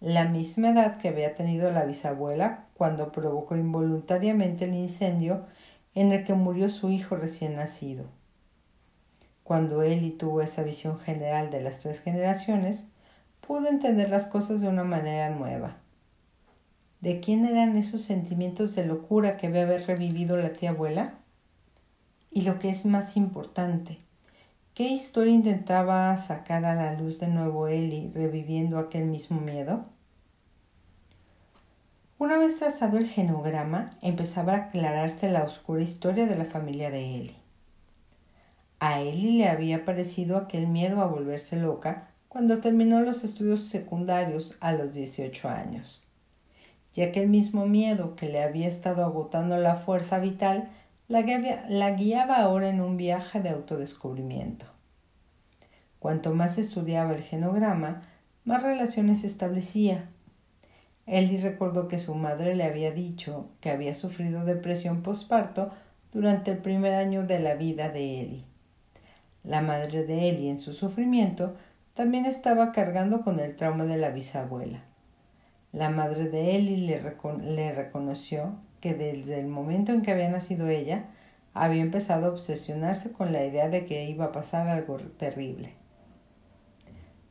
la 0.00 0.24
misma 0.24 0.70
edad 0.70 0.98
que 0.98 1.08
había 1.08 1.34
tenido 1.34 1.70
la 1.72 1.84
bisabuela 1.84 2.66
cuando 2.74 3.10
provocó 3.12 3.56
involuntariamente 3.56 4.66
el 4.66 4.74
incendio 4.74 5.46
en 5.94 6.12
el 6.12 6.24
que 6.24 6.34
murió 6.34 6.70
su 6.70 6.90
hijo 6.90 7.16
recién 7.16 7.56
nacido. 7.56 8.04
Cuando 9.52 9.82
Eli 9.82 10.12
tuvo 10.12 10.40
esa 10.40 10.62
visión 10.62 10.98
general 10.98 11.50
de 11.50 11.60
las 11.60 11.78
tres 11.78 12.00
generaciones, 12.00 12.86
pudo 13.46 13.68
entender 13.68 14.08
las 14.08 14.26
cosas 14.26 14.62
de 14.62 14.68
una 14.68 14.82
manera 14.82 15.28
nueva. 15.28 15.76
¿De 17.02 17.20
quién 17.20 17.44
eran 17.44 17.76
esos 17.76 18.00
sentimientos 18.00 18.74
de 18.74 18.86
locura 18.86 19.36
que 19.36 19.48
había 19.48 19.66
revivido 19.66 20.38
la 20.38 20.54
tía 20.54 20.70
abuela? 20.70 21.18
Y 22.30 22.44
lo 22.44 22.58
que 22.58 22.70
es 22.70 22.86
más 22.86 23.14
importante, 23.18 23.98
¿qué 24.72 24.88
historia 24.88 25.34
intentaba 25.34 26.16
sacar 26.16 26.64
a 26.64 26.74
la 26.74 26.94
luz 26.94 27.20
de 27.20 27.28
nuevo 27.28 27.68
Eli 27.68 28.08
reviviendo 28.08 28.78
aquel 28.78 29.04
mismo 29.04 29.38
miedo? 29.38 29.84
Una 32.16 32.38
vez 32.38 32.56
trazado 32.56 32.96
el 32.96 33.06
genograma, 33.06 33.98
empezaba 34.00 34.54
a 34.54 34.56
aclararse 34.56 35.28
la 35.28 35.44
oscura 35.44 35.82
historia 35.82 36.24
de 36.24 36.36
la 36.36 36.46
familia 36.46 36.90
de 36.90 37.16
Eli. 37.16 37.41
A 38.84 39.00
Ellie 39.00 39.38
le 39.38 39.48
había 39.48 39.84
parecido 39.84 40.36
aquel 40.36 40.66
miedo 40.66 41.02
a 41.02 41.06
volverse 41.06 41.54
loca 41.54 42.08
cuando 42.26 42.58
terminó 42.58 42.98
los 43.00 43.22
estudios 43.22 43.60
secundarios 43.60 44.56
a 44.58 44.72
los 44.72 44.92
18 44.92 45.48
años, 45.48 46.02
y 46.92 47.02
aquel 47.02 47.28
mismo 47.28 47.66
miedo 47.66 48.16
que 48.16 48.28
le 48.28 48.42
había 48.42 48.66
estado 48.66 49.04
agotando 49.04 49.56
la 49.56 49.76
fuerza 49.76 50.18
vital 50.18 50.68
la, 51.06 51.20
la 51.68 51.92
guiaba 51.92 52.38
ahora 52.38 52.70
en 52.70 52.80
un 52.80 52.96
viaje 52.96 53.40
de 53.40 53.50
autodescubrimiento. 53.50 54.66
Cuanto 56.00 56.34
más 56.34 56.58
estudiaba 56.58 57.14
el 57.14 57.22
genograma, 57.22 58.02
más 58.44 58.64
relaciones 58.64 59.22
establecía. 59.22 60.08
Ellie 61.06 61.40
recordó 61.40 61.86
que 61.86 62.00
su 62.00 62.16
madre 62.16 62.56
le 62.56 62.64
había 62.64 62.90
dicho 62.90 63.46
que 63.60 63.70
había 63.70 63.94
sufrido 63.94 64.44
depresión 64.44 65.04
posparto 65.04 65.70
durante 66.12 66.50
el 66.50 66.58
primer 66.58 66.94
año 66.94 67.24
de 67.24 67.38
la 67.38 67.54
vida 67.54 67.88
de 67.88 68.20
Ellie. 68.20 68.51
La 69.44 69.60
madre 69.60 70.04
de 70.04 70.28
Ellie, 70.28 70.50
en 70.50 70.60
su 70.60 70.72
sufrimiento, 70.72 71.54
también 71.94 72.26
estaba 72.26 72.72
cargando 72.72 73.22
con 73.22 73.40
el 73.40 73.56
trauma 73.56 73.84
de 73.84 73.96
la 73.96 74.10
bisabuela. 74.10 74.84
La 75.72 75.90
madre 75.90 76.28
de 76.28 76.56
Ellie 76.56 76.76
le, 76.86 77.72
reconoció 77.72 78.54
que 78.80 78.94
desde 78.94 79.40
el 79.40 79.46
momento 79.46 79.92
en 79.92 80.02
que 80.02 80.12
había 80.12 80.30
nacido 80.30 80.68
ella, 80.68 81.06
había 81.54 81.82
empezado 81.82 82.26
a 82.26 82.30
obsesionarse 82.30 83.12
con 83.12 83.32
la 83.32 83.44
idea 83.44 83.68
de 83.68 83.84
que 83.84 84.04
iba 84.08 84.26
a 84.26 84.32
pasar 84.32 84.68
algo 84.68 84.98
terrible. 84.98 85.74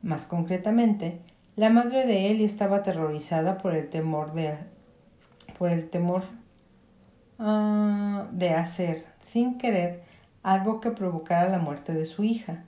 Más 0.01 0.25
concretamente, 0.25 1.19
la 1.55 1.69
madre 1.69 2.05
de 2.05 2.29
Ellie 2.29 2.45
estaba 2.45 2.77
aterrorizada 2.77 3.57
por 3.57 3.75
el 3.75 3.89
temor 3.89 4.33
de 4.33 4.57
por 5.57 5.69
el 5.69 5.89
temor 5.89 6.23
ah, 7.37 8.27
de 8.31 8.49
hacer 8.49 9.05
sin 9.27 9.59
querer 9.59 10.01
algo 10.43 10.79
que 10.79 10.91
provocara 10.91 11.49
la 11.49 11.59
muerte 11.59 11.93
de 11.93 12.05
su 12.05 12.23
hija. 12.23 12.63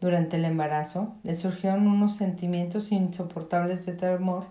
Durante 0.00 0.36
el 0.36 0.44
embarazo 0.44 1.14
le 1.22 1.34
surgieron 1.34 1.86
unos 1.86 2.16
sentimientos 2.16 2.92
insoportables 2.92 3.84
de 3.84 3.94
temor 3.94 4.46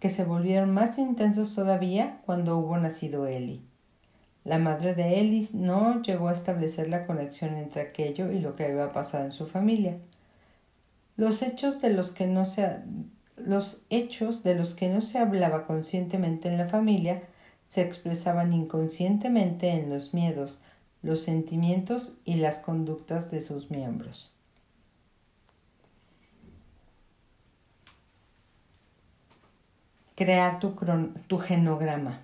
que 0.00 0.08
se 0.08 0.24
volvieron 0.24 0.72
más 0.72 0.98
intensos 0.98 1.54
todavía 1.54 2.20
cuando 2.26 2.58
hubo 2.58 2.76
nacido 2.76 3.26
Ellie. 3.26 3.62
La 4.44 4.58
madre 4.58 4.94
de 4.94 5.20
Ellie 5.20 5.48
no 5.52 6.02
llegó 6.02 6.28
a 6.28 6.32
establecer 6.32 6.88
la 6.88 7.06
conexión 7.06 7.54
entre 7.54 7.82
aquello 7.82 8.32
y 8.32 8.40
lo 8.40 8.56
que 8.56 8.64
había 8.64 8.92
pasado 8.92 9.24
en 9.24 9.32
su 9.32 9.46
familia. 9.46 9.98
Los 11.16 11.42
hechos 11.42 11.80
de 11.80 11.90
los 11.90 12.10
que 12.10 12.26
no 12.26 12.46
se, 12.46 12.80
los 13.36 13.82
hechos 13.90 14.42
de 14.42 14.56
los 14.56 14.74
que 14.74 14.88
no 14.88 15.00
se 15.02 15.18
hablaba 15.18 15.66
conscientemente 15.66 16.48
en 16.48 16.58
la 16.58 16.66
familia 16.66 17.22
se 17.68 17.82
expresaban 17.82 18.52
inconscientemente 18.52 19.68
en 19.68 19.88
los 19.88 20.14
miedos, 20.14 20.62
los 21.02 21.22
sentimientos 21.22 22.14
y 22.24 22.36
las 22.36 22.60
conductas 22.60 23.30
de 23.30 23.40
sus 23.40 23.70
miembros. 23.70 24.32
Crear 30.14 30.60
tu, 30.60 31.38
genograma. 31.38 32.20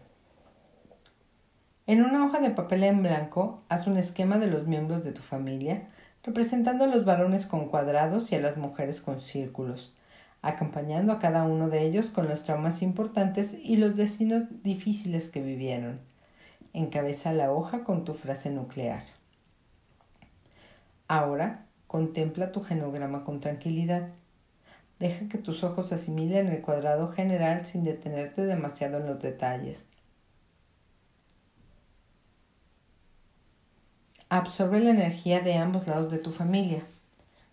En 1.87 2.05
una 2.05 2.25
hoja 2.25 2.39
de 2.39 2.51
papel 2.51 2.85
en 2.85 3.03
blanco, 3.03 3.63
haz 3.69 3.87
un 3.87 3.97
esquema 3.97 4.39
de 4.39 4.47
los 4.47 4.69
miembros 4.69 5.03
de 5.03 5.13
tu 5.13 5.23
familia, 5.23 5.89
representando 6.23 6.85
a 6.85 6.87
los 6.87 7.05
varones 7.05 7.47
con 7.47 7.69
cuadrados 7.69 8.31
y 8.31 8.37
a 8.37 8.41
las 8.41 8.57
mujeres 8.57 9.01
con 9.01 9.21
círculos, 9.21 9.95
acompañando 10.43 11.13
a 11.13 11.19
cada 11.19 11.45
uno 11.45 11.69
de 11.69 11.83
ellos 11.83 12.11
con 12.11 12.29
los 12.29 12.45
traumas 12.45 12.83
importantes 12.83 13.55
y 13.55 13.77
los 13.77 13.97
destinos 13.97 14.45
difíciles 14.63 15.29
que 15.29 15.41
vivieron. 15.41 16.08
Encabeza 16.73 17.33
la 17.33 17.53
hoja 17.53 17.85
con 17.85 18.05
tu 18.05 18.15
frase 18.15 18.51
nuclear. 18.51 19.03
Ahora 21.09 21.67
contempla 21.87 22.53
tu 22.53 22.63
genograma 22.63 23.25
con 23.25 23.41
tranquilidad. 23.41 24.11
Deja 24.99 25.29
que 25.29 25.39
tus 25.39 25.65
ojos 25.65 25.93
asimilen 25.93 26.49
el 26.49 26.61
cuadrado 26.61 27.13
general 27.13 27.65
sin 27.65 27.85
detenerte 27.85 28.45
demasiado 28.45 28.99
en 28.99 29.07
los 29.07 29.21
detalles. 29.21 29.87
Absorbe 34.29 34.81
la 34.81 34.91
energía 34.91 35.41
de 35.41 35.55
ambos 35.55 35.87
lados 35.87 36.13
de 36.13 36.19
tu 36.19 36.33
familia. 36.33 36.83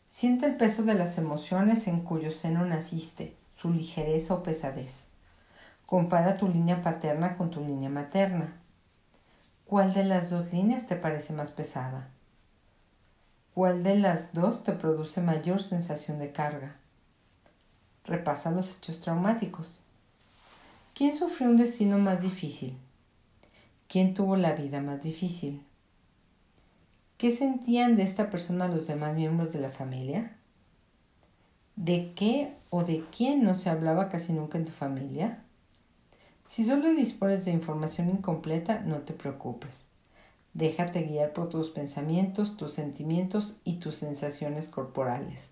Siente 0.09 0.45
el 0.45 0.57
peso 0.57 0.83
de 0.83 0.95
las 0.95 1.17
emociones 1.17 1.87
en 1.87 2.01
cuyo 2.01 2.31
seno 2.31 2.65
naciste, 2.65 3.33
su 3.53 3.71
ligereza 3.71 4.33
o 4.33 4.43
pesadez. 4.43 5.05
Compara 5.85 6.37
tu 6.37 6.49
línea 6.49 6.81
paterna 6.81 7.37
con 7.37 7.49
tu 7.49 7.61
línea 7.61 7.89
materna. 7.89 8.53
¿Cuál 9.65 9.95
de 9.95 10.03
las 10.03 10.29
dos 10.29 10.53
líneas 10.53 10.85
te 10.85 10.95
parece 10.95 11.33
más 11.33 11.49
pesada? 11.49 12.07
¿Cuál 13.55 13.81
de 13.81 13.95
las 13.95 14.31
dos 14.31 14.63
te 14.63 14.73
produce 14.73 15.21
mayor 15.21 15.59
sensación 15.59 16.19
de 16.19 16.31
carga? 16.31 16.75
Repasa 18.03 18.51
los 18.51 18.77
hechos 18.77 19.01
traumáticos. 19.01 19.81
¿Quién 20.93 21.15
sufrió 21.15 21.49
un 21.49 21.57
destino 21.57 21.97
más 21.97 22.21
difícil? 22.21 22.77
¿Quién 23.87 24.13
tuvo 24.13 24.35
la 24.35 24.53
vida 24.53 24.81
más 24.81 25.01
difícil? 25.01 25.63
¿Qué 27.17 27.35
sentían 27.35 27.95
de 27.95 28.03
esta 28.03 28.29
persona 28.29 28.67
los 28.67 28.85
demás 28.85 29.15
miembros 29.15 29.51
de 29.51 29.61
la 29.61 29.71
familia? 29.71 30.35
¿De 31.75 32.13
qué 32.13 32.53
o 32.69 32.83
de 32.83 33.03
quién 33.15 33.43
no 33.43 33.55
se 33.55 33.71
hablaba 33.71 34.09
casi 34.09 34.31
nunca 34.31 34.59
en 34.59 34.65
tu 34.65 34.71
familia? 34.71 35.44
Si 36.47 36.63
solo 36.63 36.93
dispones 36.93 37.45
de 37.45 37.51
información 37.51 38.09
incompleta, 38.09 38.79
no 38.79 38.99
te 38.99 39.13
preocupes. 39.13 39.85
Déjate 40.53 41.01
guiar 41.01 41.33
por 41.33 41.49
tus 41.49 41.69
pensamientos, 41.69 42.55
tus 42.55 42.73
sentimientos 42.73 43.57
y 43.63 43.79
tus 43.79 43.95
sensaciones 43.95 44.69
corporales. 44.69 45.49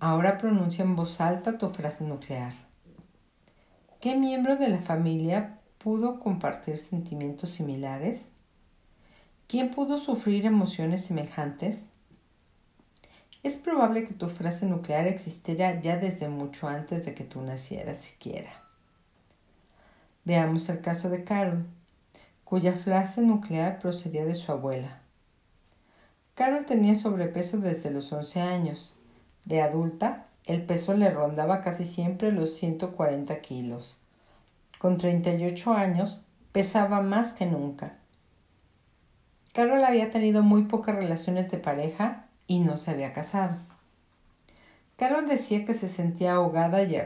Ahora 0.00 0.38
pronuncia 0.38 0.84
en 0.84 0.94
voz 0.94 1.20
alta 1.20 1.58
tu 1.58 1.68
frase 1.70 2.04
nuclear. 2.04 2.52
¿Qué 4.00 4.16
miembro 4.16 4.56
de 4.56 4.68
la 4.68 4.78
familia 4.78 5.58
pudo 5.78 6.20
compartir 6.20 6.78
sentimientos 6.78 7.50
similares? 7.50 8.22
¿Quién 9.48 9.72
pudo 9.72 9.98
sufrir 9.98 10.46
emociones 10.46 11.04
semejantes? 11.04 11.87
Es 13.42 13.56
probable 13.56 14.06
que 14.06 14.14
tu 14.14 14.28
frase 14.28 14.66
nuclear 14.66 15.06
existiera 15.06 15.80
ya 15.80 15.96
desde 15.96 16.28
mucho 16.28 16.68
antes 16.68 17.06
de 17.06 17.14
que 17.14 17.24
tú 17.24 17.40
nacieras 17.42 17.98
siquiera. 17.98 18.50
Veamos 20.24 20.68
el 20.68 20.80
caso 20.80 21.08
de 21.08 21.24
Carol, 21.24 21.64
cuya 22.44 22.72
frase 22.72 23.22
nuclear 23.22 23.78
procedía 23.78 24.24
de 24.24 24.34
su 24.34 24.50
abuela. 24.52 25.00
Carol 26.34 26.66
tenía 26.66 26.94
sobrepeso 26.94 27.58
desde 27.58 27.90
los 27.90 28.12
11 28.12 28.40
años. 28.40 28.98
De 29.44 29.62
adulta, 29.62 30.26
el 30.44 30.62
peso 30.62 30.94
le 30.94 31.10
rondaba 31.10 31.62
casi 31.62 31.84
siempre 31.84 32.32
los 32.32 32.54
140 32.54 33.40
kilos 33.40 33.98
con 34.78 34.96
38 34.96 35.72
años, 35.72 36.24
pesaba 36.52 37.02
más 37.02 37.32
que 37.32 37.46
nunca. 37.46 37.96
Carol 39.52 39.84
había 39.84 40.10
tenido 40.10 40.42
muy 40.42 40.62
pocas 40.62 40.94
relaciones 40.94 41.50
de 41.50 41.58
pareja 41.58 42.27
y 42.48 42.58
no 42.58 42.78
se 42.78 42.90
había 42.90 43.12
casado. 43.12 43.56
Carol 44.96 45.28
decía 45.28 45.64
que 45.64 45.74
se 45.74 45.88
sentía 45.88 46.32
ahogada 46.32 46.82
y 46.82 46.96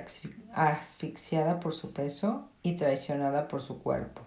asfixiada 0.54 1.60
por 1.60 1.74
su 1.74 1.92
peso 1.92 2.48
y 2.62 2.78
traicionada 2.78 3.48
por 3.48 3.60
su 3.60 3.82
cuerpo. 3.82 4.22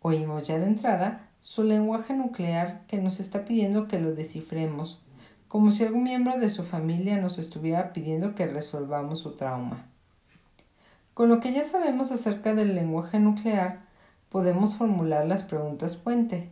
Oímos 0.00 0.46
ya 0.46 0.60
de 0.60 0.66
entrada 0.66 1.28
su 1.40 1.64
lenguaje 1.64 2.14
nuclear 2.14 2.82
que 2.86 2.98
nos 2.98 3.18
está 3.18 3.44
pidiendo 3.44 3.88
que 3.88 3.98
lo 3.98 4.14
descifremos, 4.14 5.00
como 5.48 5.72
si 5.72 5.84
algún 5.84 6.04
miembro 6.04 6.38
de 6.38 6.50
su 6.50 6.62
familia 6.62 7.16
nos 7.16 7.38
estuviera 7.38 7.92
pidiendo 7.92 8.36
que 8.36 8.46
resolvamos 8.46 9.20
su 9.20 9.32
trauma. 9.32 9.86
Con 11.14 11.28
lo 11.28 11.40
que 11.40 11.52
ya 11.52 11.64
sabemos 11.64 12.12
acerca 12.12 12.54
del 12.54 12.74
lenguaje 12.74 13.18
nuclear, 13.18 13.86
podemos 14.28 14.76
formular 14.76 15.26
las 15.26 15.44
preguntas 15.44 15.96
puente. 15.96 16.50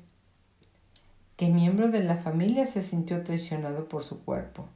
¿Qué 1.37 1.49
miembro 1.49 1.89
de 1.89 2.05
la 2.05 2.17
familia 2.17 2.65
se 2.65 2.81
sintió 2.81 3.25
traicionado 3.25 3.89
por 3.89 4.05
su 4.05 4.25
cuerpo? 4.25 4.69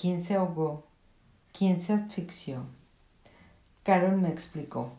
¿Quién 0.00 0.22
se 0.22 0.34
ahogó? 0.34 0.86
¿Quién 1.52 1.82
se 1.82 1.94
asfixió? 1.94 2.62
Carol 3.82 4.18
me 4.18 4.28
explicó. 4.28 4.92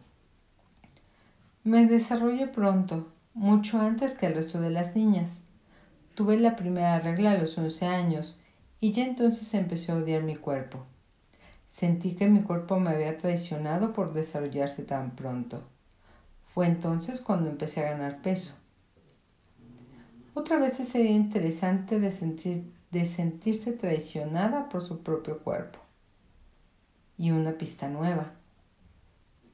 Me 1.64 1.86
desarrollé 1.86 2.48
pronto, 2.48 3.08
mucho 3.34 3.80
antes 3.80 4.16
que 4.16 4.26
el 4.26 4.36
resto 4.36 4.60
de 4.60 4.70
las 4.70 4.98
niñas. 4.98 5.40
Tuve 6.14 6.38
la 6.38 6.58
primera 6.58 7.00
regla 7.00 7.32
a 7.32 7.38
los 7.38 7.58
once 7.58 7.86
años 7.86 8.42
y 8.82 8.92
ya 8.92 9.06
entonces 9.06 9.54
empecé 9.54 9.94
a 9.94 9.96
odiar 9.96 10.24
mi 10.24 10.36
cuerpo. 10.36 10.84
Sentí 11.70 12.16
que 12.16 12.28
mi 12.28 12.42
cuerpo 12.42 12.82
me 12.82 12.90
había 12.90 13.18
traicionado 13.18 13.94
por 13.94 14.12
desarrollarse 14.12 14.84
tan 14.84 15.12
pronto. 15.12 15.64
Fue 16.54 16.68
entonces 16.68 17.22
cuando 17.22 17.50
empecé 17.50 17.86
a 17.86 17.92
ganar 17.92 18.22
peso. 18.22 18.59
Otra 20.34 20.58
vez 20.58 20.80
idea 20.80 21.12
interesante 21.12 22.00
de, 22.00 22.12
sentir, 22.12 22.72
de 22.92 23.06
sentirse 23.06 23.72
traicionada 23.72 24.70
por 24.70 24.82
su 24.82 25.02
propio 25.02 25.40
cuerpo. 25.40 25.80
Y 27.18 27.32
una 27.32 27.54
pista 27.54 27.90
nueva. 27.90 28.32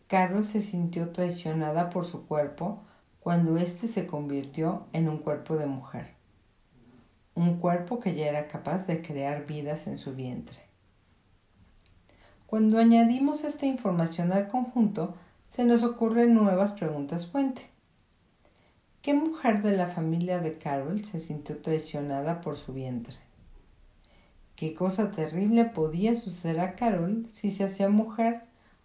Carol 0.08 0.46
se 0.46 0.60
sintió 0.60 1.10
traicionada 1.10 1.90
por 1.90 2.06
su 2.06 2.28
cuerpo 2.28 2.84
cuando 3.22 3.58
éste 3.58 3.88
se 3.88 4.06
convirtió 4.06 4.86
en 4.94 5.10
un 5.10 5.18
cuerpo 5.18 5.56
de 5.56 5.66
mujer. 5.66 6.14
Un 7.34 7.58
cuerpo 7.58 8.00
que 8.00 8.14
ya 8.14 8.28
era 8.28 8.48
capaz 8.48 8.86
de 8.86 9.02
crear 9.02 9.46
vidas 9.46 9.88
en 9.88 9.98
su 9.98 10.14
vientre. 10.14 10.60
Cuando 12.46 12.78
añadimos 12.78 13.44
esta 13.44 13.66
información 13.66 14.32
al 14.32 14.48
conjunto, 14.48 15.16
se 15.50 15.64
nos 15.64 15.84
ocurren 15.84 16.36
nuevas 16.36 16.74
preguntas 16.74 17.28
fuente. 17.28 17.75
¿Qué 19.06 19.14
mujer 19.14 19.62
de 19.62 19.78
la 19.78 19.86
familia 19.86 20.40
de 20.40 20.58
Carol 20.58 21.06
se 21.06 21.20
sintió 21.20 21.62
traicionada 21.62 22.42
por 22.42 22.58
su 22.58 22.74
vientre? 22.74 23.16
¿Qué 24.56 24.74
cosa 24.74 25.12
terrible 25.12 25.66
podía 25.66 26.16
suceder 26.16 26.60
a 26.60 26.74
Carol 26.74 27.28
si 27.32 27.52
se 27.52 27.66
hacía 27.66 27.88
mujer 27.88 28.42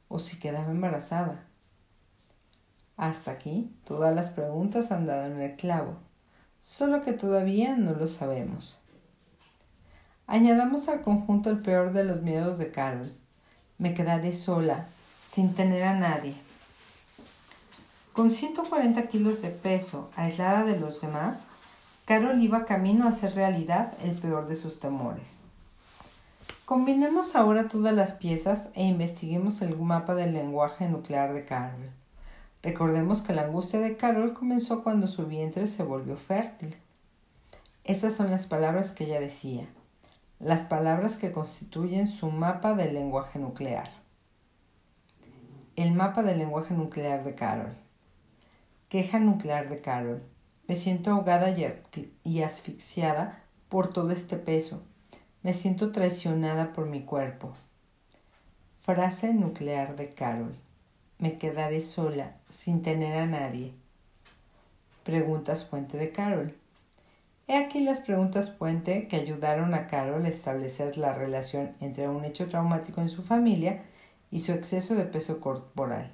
o 0.08 0.18
si 0.18 0.38
quedaba 0.38 0.72
embarazada? 0.72 1.46
Hasta 2.98 3.30
aquí 3.30 3.74
todas 3.84 4.14
las 4.14 4.28
preguntas 4.28 4.92
han 4.92 5.06
dado 5.06 5.24
en 5.24 5.40
el 5.40 5.56
clavo, 5.56 5.96
solo 6.60 7.00
que 7.00 7.14
todavía 7.14 7.74
no 7.78 7.94
lo 7.94 8.06
sabemos. 8.06 8.78
Añadamos 10.26 10.90
al 10.90 11.00
conjunto 11.00 11.48
el 11.48 11.62
peor 11.62 11.94
de 11.94 12.04
los 12.04 12.20
miedos 12.20 12.58
de 12.58 12.70
Carol, 12.70 13.14
me 13.78 13.94
quedaré 13.94 14.34
sola, 14.34 14.88
sin 15.30 15.54
tener 15.54 15.82
a 15.84 15.98
nadie. 15.98 16.49
Con 18.12 18.32
140 18.32 19.06
kilos 19.06 19.40
de 19.40 19.50
peso, 19.50 20.10
aislada 20.16 20.64
de 20.64 20.78
los 20.78 21.00
demás, 21.00 21.46
Carol 22.06 22.42
iba 22.42 22.64
camino 22.64 23.04
a 23.04 23.10
hacer 23.10 23.36
realidad 23.36 23.94
el 24.02 24.16
peor 24.16 24.48
de 24.48 24.56
sus 24.56 24.80
temores. 24.80 25.38
Combinemos 26.64 27.36
ahora 27.36 27.68
todas 27.68 27.94
las 27.94 28.12
piezas 28.12 28.68
e 28.74 28.82
investiguemos 28.82 29.62
el 29.62 29.78
mapa 29.78 30.16
del 30.16 30.34
lenguaje 30.34 30.88
nuclear 30.88 31.32
de 31.32 31.44
Carol. 31.44 31.90
Recordemos 32.64 33.22
que 33.22 33.32
la 33.32 33.42
angustia 33.42 33.78
de 33.78 33.96
Carol 33.96 34.34
comenzó 34.34 34.82
cuando 34.82 35.06
su 35.06 35.26
vientre 35.26 35.68
se 35.68 35.84
volvió 35.84 36.16
fértil. 36.16 36.76
Estas 37.84 38.16
son 38.16 38.30
las 38.32 38.48
palabras 38.48 38.90
que 38.90 39.04
ella 39.04 39.20
decía, 39.20 39.68
las 40.40 40.64
palabras 40.64 41.16
que 41.16 41.30
constituyen 41.30 42.08
su 42.08 42.30
mapa 42.30 42.74
del 42.74 42.92
lenguaje 42.94 43.38
nuclear. 43.38 43.88
El 45.76 45.92
mapa 45.94 46.24
del 46.24 46.38
lenguaje 46.38 46.74
nuclear 46.74 47.22
de 47.22 47.36
Carol. 47.36 47.76
Queja 48.90 49.20
nuclear 49.20 49.68
de 49.68 49.80
Carol. 49.80 50.20
Me 50.66 50.74
siento 50.74 51.12
ahogada 51.12 51.54
y 52.24 52.42
asfixiada 52.42 53.40
por 53.68 53.92
todo 53.92 54.10
este 54.10 54.36
peso. 54.36 54.82
Me 55.44 55.52
siento 55.52 55.92
traicionada 55.92 56.72
por 56.72 56.86
mi 56.86 57.02
cuerpo. 57.02 57.54
Frase 58.82 59.32
nuclear 59.32 59.94
de 59.94 60.12
Carol. 60.12 60.56
Me 61.20 61.38
quedaré 61.38 61.80
sola, 61.80 62.34
sin 62.48 62.82
tener 62.82 63.16
a 63.16 63.26
nadie. 63.26 63.74
Preguntas 65.04 65.64
fuente 65.64 65.96
de 65.96 66.10
Carol. 66.10 66.56
He 67.46 67.58
aquí 67.58 67.84
las 67.84 68.00
preguntas 68.00 68.50
puente 68.50 69.06
que 69.06 69.14
ayudaron 69.14 69.72
a 69.72 69.86
Carol 69.86 70.24
a 70.24 70.28
establecer 70.28 70.98
la 70.98 71.14
relación 71.14 71.76
entre 71.80 72.08
un 72.08 72.24
hecho 72.24 72.48
traumático 72.48 73.00
en 73.00 73.08
su 73.08 73.22
familia 73.22 73.84
y 74.32 74.40
su 74.40 74.50
exceso 74.50 74.96
de 74.96 75.04
peso 75.04 75.38
corporal. 75.40 76.12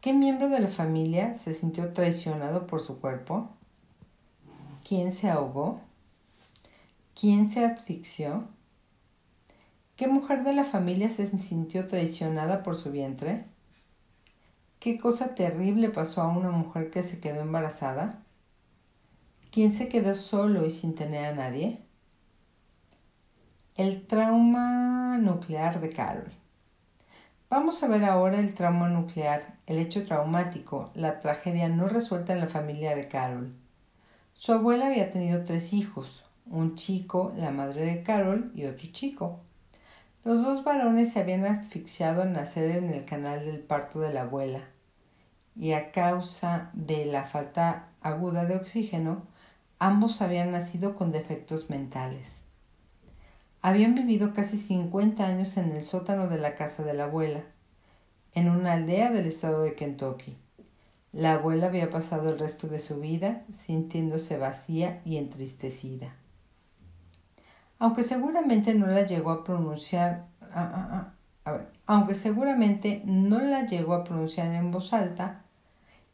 ¿Qué 0.00 0.12
miembro 0.12 0.48
de 0.48 0.60
la 0.60 0.68
familia 0.68 1.34
se 1.34 1.52
sintió 1.52 1.92
traicionado 1.92 2.68
por 2.68 2.80
su 2.80 3.00
cuerpo? 3.00 3.50
¿Quién 4.86 5.12
se 5.12 5.28
ahogó? 5.28 5.80
¿Quién 7.20 7.50
se 7.50 7.64
asfixió? 7.64 8.44
¿Qué 9.96 10.06
mujer 10.06 10.44
de 10.44 10.52
la 10.52 10.62
familia 10.62 11.10
se 11.10 11.26
sintió 11.26 11.88
traicionada 11.88 12.62
por 12.62 12.76
su 12.76 12.92
vientre? 12.92 13.46
¿Qué 14.78 15.00
cosa 15.00 15.34
terrible 15.34 15.88
pasó 15.88 16.22
a 16.22 16.28
una 16.28 16.52
mujer 16.52 16.90
que 16.90 17.02
se 17.02 17.18
quedó 17.18 17.40
embarazada? 17.40 18.22
¿Quién 19.50 19.72
se 19.72 19.88
quedó 19.88 20.14
solo 20.14 20.64
y 20.64 20.70
sin 20.70 20.94
tener 20.94 21.24
a 21.24 21.34
nadie? 21.34 21.80
El 23.74 24.06
trauma 24.06 25.18
nuclear 25.18 25.80
de 25.80 25.90
Carol. 25.90 26.37
Vamos 27.50 27.82
a 27.82 27.88
ver 27.88 28.04
ahora 28.04 28.40
el 28.40 28.52
trauma 28.52 28.90
nuclear, 28.90 29.54
el 29.66 29.78
hecho 29.78 30.04
traumático, 30.04 30.90
la 30.94 31.18
tragedia 31.20 31.66
no 31.70 31.88
resuelta 31.88 32.34
en 32.34 32.40
la 32.40 32.46
familia 32.46 32.94
de 32.94 33.08
Carol. 33.08 33.54
Su 34.34 34.52
abuela 34.52 34.88
había 34.88 35.10
tenido 35.10 35.46
tres 35.46 35.72
hijos, 35.72 36.26
un 36.44 36.74
chico, 36.74 37.32
la 37.38 37.50
madre 37.50 37.86
de 37.86 38.02
Carol 38.02 38.52
y 38.54 38.66
otro 38.66 38.86
chico. 38.92 39.40
Los 40.24 40.42
dos 40.42 40.62
varones 40.62 41.14
se 41.14 41.20
habían 41.20 41.46
asfixiado 41.46 42.20
al 42.20 42.34
nacer 42.34 42.70
en 42.70 42.90
el 42.90 43.06
canal 43.06 43.46
del 43.46 43.60
parto 43.60 44.00
de 44.00 44.12
la 44.12 44.22
abuela, 44.22 44.64
y 45.56 45.72
a 45.72 45.90
causa 45.90 46.68
de 46.74 47.06
la 47.06 47.24
falta 47.24 47.88
aguda 48.02 48.44
de 48.44 48.56
oxígeno, 48.56 49.22
ambos 49.78 50.20
habían 50.20 50.52
nacido 50.52 50.96
con 50.96 51.12
defectos 51.12 51.70
mentales. 51.70 52.42
Habían 53.60 53.94
vivido 53.94 54.32
casi 54.34 54.56
50 54.56 55.26
años 55.26 55.56
en 55.56 55.72
el 55.72 55.82
sótano 55.82 56.28
de 56.28 56.38
la 56.38 56.54
casa 56.54 56.84
de 56.84 56.94
la 56.94 57.04
abuela, 57.04 57.42
en 58.34 58.48
una 58.48 58.74
aldea 58.74 59.10
del 59.10 59.26
estado 59.26 59.62
de 59.62 59.74
Kentucky. 59.74 60.36
La 61.12 61.34
abuela 61.34 61.66
había 61.66 61.90
pasado 61.90 62.28
el 62.28 62.38
resto 62.38 62.68
de 62.68 62.78
su 62.78 63.00
vida 63.00 63.44
sintiéndose 63.50 64.38
vacía 64.38 65.00
y 65.04 65.16
entristecida. 65.16 66.14
Aunque 67.80 68.02
seguramente 68.02 68.74
no 68.74 68.86
la 68.86 69.02
llegó 69.02 69.30
a 69.30 69.44
pronunciar, 69.44 70.26
ah, 70.52 70.70
ah, 70.74 71.14
ah, 71.44 71.60
aunque 71.86 72.14
seguramente 72.14 73.02
no 73.04 73.40
la 73.40 73.66
llegó 73.66 73.94
a 73.94 74.04
pronunciar 74.04 74.54
en 74.54 74.70
voz 74.70 74.92
alta, 74.92 75.42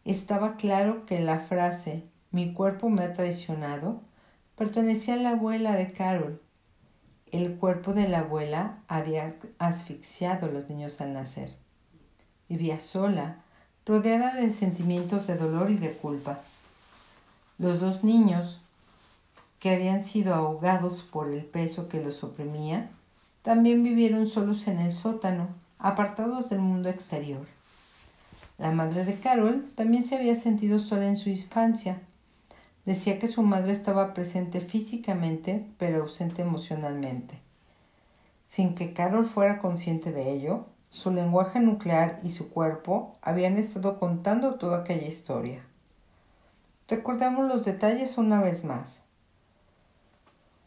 estaba 0.04 0.57
claro 0.57 1.04
que 1.07 1.20
la 1.20 1.40
frase 1.40 2.04
mi 2.30 2.52
cuerpo 2.52 2.88
me 2.88 3.02
ha 3.04 3.12
traicionado 3.12 4.00
pertenecía 4.57 5.14
a 5.14 5.18
la 5.18 5.30
abuela 5.30 5.74
de 5.74 5.92
Carol, 5.92 6.40
el 7.37 7.57
cuerpo 7.57 7.94
de 7.94 8.09
la 8.09 8.20
abuela 8.20 8.79
había 8.88 9.35
asfixiado 9.59 10.47
a 10.47 10.51
los 10.51 10.68
niños 10.68 11.01
al 11.01 11.12
nacer. 11.12 11.51
Vivía 12.49 12.79
sola, 12.79 13.38
rodeada 13.87 14.35
de 14.35 14.53
sentimientos 14.53 15.27
de 15.27 15.37
dolor 15.37 15.70
y 15.70 15.77
de 15.77 15.92
culpa. 15.92 16.40
Los 17.59 17.81
dos 17.81 18.05
niños, 18.05 18.61
que 19.59 19.70
habían 19.70 20.03
sido 20.03 20.35
ahogados 20.35 21.03
por 21.03 21.33
el 21.33 21.44
peso 21.44 21.88
que 21.88 22.03
los 22.03 22.23
oprimía, 22.23 22.90
también 23.42 23.83
vivieron 23.83 24.27
solos 24.27 24.66
en 24.68 24.79
el 24.79 24.92
sótano, 24.92 25.49
apartados 25.79 26.51
del 26.51 26.61
mundo 26.61 26.88
exterior. 26.88 27.47
La 28.59 28.70
madre 28.70 29.05
de 29.05 29.18
Carol 29.18 29.70
también 29.75 30.05
se 30.05 30.16
había 30.16 30.35
sentido 30.35 30.79
sola 30.79 31.07
en 31.07 31.16
su 31.16 31.29
infancia, 31.29 32.01
Decía 32.85 33.18
que 33.18 33.29
su 33.29 33.42
madre 33.42 33.73
estaba 33.73 34.12
presente 34.12 34.61
físicamente, 34.61 35.66
pero 35.79 36.03
ausente 36.03 36.42
emocionalmente. 36.42 37.38
Sin 38.47 38.75
que 38.75 38.92
Carol 38.92 39.27
fuera 39.27 39.59
consciente 39.59 40.12
de 40.12 40.33
ello, 40.33 40.66
su 40.90 41.11
lenguaje 41.11 41.61
nuclear 41.61 42.20
y 42.23 42.31
su 42.31 42.51
cuerpo 42.51 43.16
habían 43.23 43.59
estado 43.59 43.99
contando 43.99 44.57
toda 44.57 44.81
aquella 44.81 45.09
historia. 45.09 45.62
Recordemos 46.87 47.49
los 47.49 47.64
detalles 47.64 48.18
una 48.18 48.40
vez 48.40 48.64
más. 48.64 49.01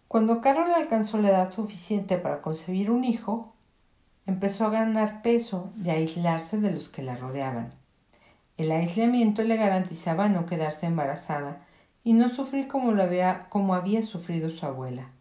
Cuando 0.07 0.41
Carol 0.41 0.73
alcanzó 0.73 1.19
la 1.19 1.29
edad 1.29 1.51
suficiente 1.51 2.17
para 2.17 2.41
concebir 2.41 2.89
un 2.89 3.03
hijo, 3.03 3.53
empezó 4.25 4.65
a 4.65 4.71
ganar 4.71 5.21
peso 5.21 5.69
y 5.83 5.91
a 5.91 5.93
aislarse 5.93 6.57
de 6.57 6.71
los 6.71 6.89
que 6.89 7.03
la 7.03 7.15
rodeaban. 7.15 7.73
El 8.57 8.71
aislamiento 8.71 9.43
le 9.43 9.55
garantizaba 9.55 10.27
no 10.29 10.47
quedarse 10.47 10.87
embarazada 10.87 11.66
y 12.07 12.13
no 12.13 12.29
sufrir 12.29 12.69
como, 12.69 12.91
había, 13.01 13.47
como 13.49 13.75
había 13.75 14.01
sufrido 14.01 14.49
su 14.49 14.65
abuela. 14.65 15.11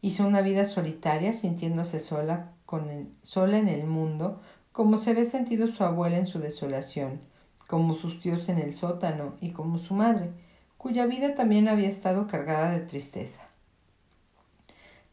Hizo 0.00 0.28
una 0.28 0.42
vida 0.42 0.64
solitaria, 0.64 1.32
sintiéndose 1.32 1.98
sola, 1.98 2.52
con 2.66 3.16
sola 3.24 3.58
en 3.58 3.66
el 3.66 3.84
mundo, 3.84 4.40
como 4.70 4.96
se 4.96 5.10
había 5.10 5.24
sentido 5.24 5.66
su 5.66 5.82
abuela 5.82 6.16
en 6.16 6.28
su 6.28 6.38
desolación, 6.38 7.20
como 7.66 7.96
sus 7.96 8.20
tíos 8.20 8.48
en 8.48 8.58
el 8.58 8.74
sótano 8.74 9.34
y 9.40 9.50
como 9.50 9.76
su 9.76 9.94
madre, 9.94 10.30
cuya 10.76 11.04
vida 11.06 11.34
también 11.34 11.66
había 11.66 11.88
estado 11.88 12.28
cargada 12.28 12.70
de 12.70 12.86
tristeza. 12.86 13.42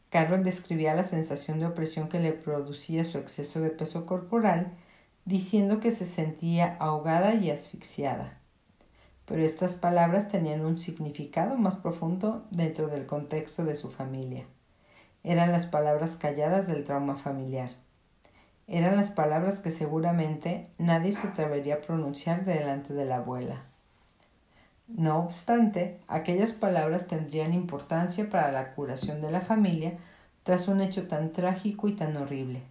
Carol 0.08 0.44
describía 0.44 0.94
la 0.94 1.02
sensación 1.02 1.58
de 1.58 1.66
opresión 1.66 2.08
que 2.08 2.20
le 2.20 2.30
producía 2.30 3.02
su 3.02 3.18
exceso 3.18 3.60
de 3.60 3.70
peso 3.70 4.06
corporal, 4.06 4.70
diciendo 5.24 5.80
que 5.80 5.90
se 5.90 6.06
sentía 6.06 6.76
ahogada 6.78 7.34
y 7.34 7.50
asfixiada 7.50 8.38
pero 9.26 9.42
estas 9.42 9.74
palabras 9.74 10.28
tenían 10.28 10.64
un 10.64 10.78
significado 10.78 11.56
más 11.56 11.76
profundo 11.76 12.46
dentro 12.50 12.86
del 12.86 13.06
contexto 13.06 13.64
de 13.64 13.76
su 13.76 13.90
familia. 13.90 14.46
Eran 15.24 15.50
las 15.50 15.66
palabras 15.66 16.14
calladas 16.16 16.68
del 16.68 16.84
trauma 16.84 17.16
familiar. 17.16 17.70
Eran 18.68 18.96
las 18.96 19.10
palabras 19.10 19.60
que 19.60 19.70
seguramente 19.70 20.70
nadie 20.78 21.12
se 21.12 21.28
atrevería 21.28 21.74
a 21.76 21.80
pronunciar 21.80 22.44
delante 22.44 22.94
de 22.94 23.04
la 23.04 23.16
abuela. 23.16 23.64
No 24.88 25.18
obstante, 25.18 26.00
aquellas 26.06 26.52
palabras 26.52 27.08
tendrían 27.08 27.52
importancia 27.52 28.30
para 28.30 28.52
la 28.52 28.74
curación 28.74 29.20
de 29.20 29.32
la 29.32 29.40
familia 29.40 29.98
tras 30.44 30.68
un 30.68 30.80
hecho 30.80 31.08
tan 31.08 31.32
trágico 31.32 31.88
y 31.88 31.94
tan 31.94 32.16
horrible. 32.16 32.62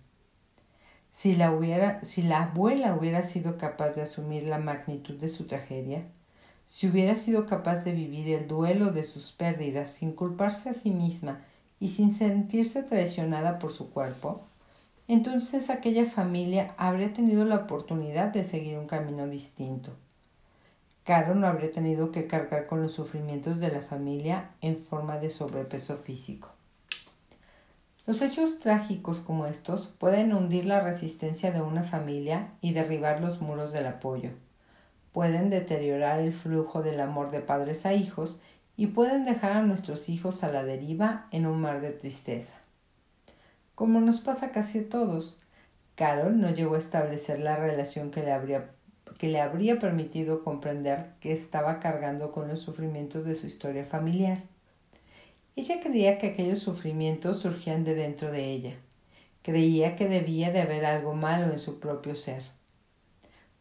Si 1.11 1.35
la, 1.35 1.51
hubiera, 1.51 2.03
si 2.03 2.21
la 2.21 2.43
abuela 2.43 2.95
hubiera 2.95 3.23
sido 3.23 3.57
capaz 3.57 3.91
de 3.91 4.01
asumir 4.01 4.43
la 4.43 4.59
magnitud 4.59 5.15
de 5.15 5.27
su 5.27 5.45
tragedia, 5.45 6.05
si 6.67 6.87
hubiera 6.87 7.15
sido 7.15 7.45
capaz 7.45 7.83
de 7.83 7.93
vivir 7.93 8.27
el 8.29 8.47
duelo 8.47 8.91
de 8.91 9.03
sus 9.03 9.31
pérdidas 9.31 9.89
sin 9.89 10.11
culparse 10.11 10.69
a 10.69 10.73
sí 10.73 10.91
misma 10.91 11.41
y 11.79 11.87
sin 11.89 12.13
sentirse 12.13 12.83
traicionada 12.83 13.59
por 13.59 13.71
su 13.71 13.91
cuerpo, 13.91 14.43
entonces 15.07 15.69
aquella 15.69 16.05
familia 16.05 16.73
habría 16.77 17.13
tenido 17.13 17.45
la 17.45 17.55
oportunidad 17.55 18.27
de 18.27 18.43
seguir 18.43 18.77
un 18.77 18.87
camino 18.87 19.27
distinto. 19.27 19.93
Caro 21.03 21.35
no 21.35 21.47
habría 21.47 21.71
tenido 21.71 22.11
que 22.11 22.27
cargar 22.27 22.65
con 22.67 22.81
los 22.81 22.91
sufrimientos 22.91 23.59
de 23.59 23.69
la 23.69 23.81
familia 23.81 24.49
en 24.61 24.75
forma 24.75 25.17
de 25.17 25.29
sobrepeso 25.29 25.95
físico. 25.95 26.49
Los 28.07 28.21
hechos 28.21 28.59
trágicos 28.59 29.19
como 29.19 29.45
estos 29.45 29.87
pueden 29.87 30.33
hundir 30.33 30.65
la 30.65 30.81
resistencia 30.81 31.51
de 31.51 31.61
una 31.61 31.83
familia 31.83 32.49
y 32.61 32.73
derribar 32.73 33.21
los 33.21 33.41
muros 33.41 33.71
del 33.71 33.87
apoyo 33.87 34.31
pueden 35.15 35.49
deteriorar 35.49 36.19
el 36.19 36.33
flujo 36.33 36.83
del 36.83 36.99
amor 36.99 37.31
de 37.31 37.39
padres 37.39 37.85
a 37.85 37.93
hijos 37.93 38.37
y 38.75 38.87
pueden 38.87 39.23
dejar 39.23 39.53
a 39.53 39.61
nuestros 39.61 40.09
hijos 40.09 40.43
a 40.43 40.51
la 40.51 40.65
deriva 40.65 41.29
en 41.31 41.45
un 41.45 41.61
mar 41.61 41.79
de 41.79 41.91
tristeza. 41.91 42.55
Como 43.75 44.01
nos 44.01 44.19
pasa 44.19 44.51
casi 44.51 44.79
a 44.79 44.89
todos, 44.89 45.37
Carol 45.95 46.41
no 46.41 46.49
llegó 46.49 46.75
a 46.75 46.79
establecer 46.79 47.39
la 47.39 47.55
relación 47.55 48.11
que 48.11 48.23
le 48.23 48.33
habría 48.33 48.71
que 49.17 49.29
le 49.29 49.39
habría 49.39 49.79
permitido 49.79 50.43
comprender 50.43 51.13
que 51.21 51.31
estaba 51.31 51.79
cargando 51.79 52.33
con 52.33 52.49
los 52.49 52.59
sufrimientos 52.59 53.23
de 53.23 53.35
su 53.35 53.47
historia 53.47 53.85
familiar. 53.85 54.39
Ella 55.55 55.79
creía 55.81 56.17
que 56.17 56.27
aquellos 56.27 56.59
sufrimientos 56.59 57.39
surgían 57.39 57.85
de 57.85 57.95
dentro 57.95 58.33
de 58.33 58.51
ella. 58.51 58.73
Creía 59.43 59.95
que 59.95 60.09
debía 60.09 60.51
de 60.51 60.59
haber 60.59 60.83
algo 60.85 61.13
malo 61.13 61.53
en 61.53 61.59
su 61.59 61.79
propio 61.79 62.17
ser. 62.17 62.54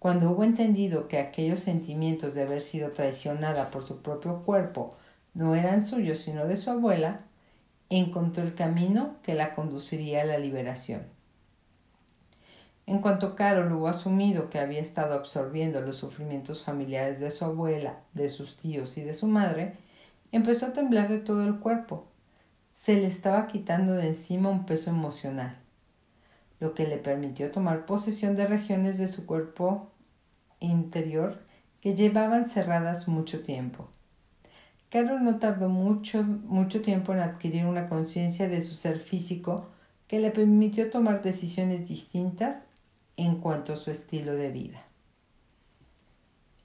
Cuando 0.04 0.32
hubo 0.32 0.44
entendido 0.44 1.08
que 1.08 1.16
aquellos 1.16 1.60
sentimientos 1.60 2.34
de 2.34 2.42
haber 2.42 2.60
sido 2.60 2.90
traicionada 2.90 3.70
por 3.70 3.84
su 3.84 4.02
propio 4.02 4.42
cuerpo 4.42 4.94
no 5.32 5.54
eran 5.54 5.82
suyos 5.82 6.18
sino 6.18 6.44
de 6.44 6.56
su 6.56 6.70
abuela, 6.70 7.20
encontró 7.88 8.44
el 8.44 8.54
camino 8.54 9.16
que 9.22 9.32
la 9.32 9.54
conduciría 9.54 10.20
a 10.20 10.26
la 10.26 10.36
liberación. 10.36 11.04
En 12.84 12.98
cuanto 12.98 13.34
Carol 13.34 13.72
hubo 13.72 13.88
asumido 13.88 14.50
que 14.50 14.58
había 14.58 14.82
estado 14.82 15.14
absorbiendo 15.14 15.80
los 15.80 15.96
sufrimientos 15.96 16.62
familiares 16.62 17.18
de 17.18 17.30
su 17.30 17.46
abuela, 17.46 18.00
de 18.12 18.28
sus 18.28 18.58
tíos 18.58 18.98
y 18.98 19.04
de 19.04 19.14
su 19.14 19.26
madre, 19.26 19.78
empezó 20.32 20.66
a 20.66 20.74
temblar 20.74 21.08
de 21.08 21.16
todo 21.16 21.46
el 21.46 21.60
cuerpo. 21.60 22.04
Se 22.74 22.96
le 22.96 23.06
estaba 23.06 23.46
quitando 23.46 23.94
de 23.94 24.08
encima 24.08 24.50
un 24.50 24.66
peso 24.66 24.90
emocional, 24.90 25.56
lo 26.60 26.74
que 26.74 26.86
le 26.86 26.98
permitió 26.98 27.50
tomar 27.50 27.86
posesión 27.86 28.36
de 28.36 28.46
regiones 28.46 28.98
de 28.98 29.08
su 29.08 29.24
cuerpo 29.24 29.92
interior 30.64 31.42
que 31.80 31.94
llevaban 31.94 32.46
cerradas 32.46 33.08
mucho 33.08 33.42
tiempo. 33.42 33.88
Carol 34.90 35.24
no 35.24 35.38
tardó 35.38 35.68
mucho, 35.68 36.22
mucho 36.22 36.80
tiempo 36.80 37.12
en 37.12 37.18
adquirir 37.20 37.66
una 37.66 37.88
conciencia 37.88 38.48
de 38.48 38.62
su 38.62 38.74
ser 38.74 38.98
físico 38.98 39.68
que 40.06 40.20
le 40.20 40.30
permitió 40.30 40.90
tomar 40.90 41.22
decisiones 41.22 41.88
distintas 41.88 42.58
en 43.16 43.36
cuanto 43.40 43.72
a 43.72 43.76
su 43.76 43.90
estilo 43.90 44.34
de 44.34 44.50
vida. 44.50 44.84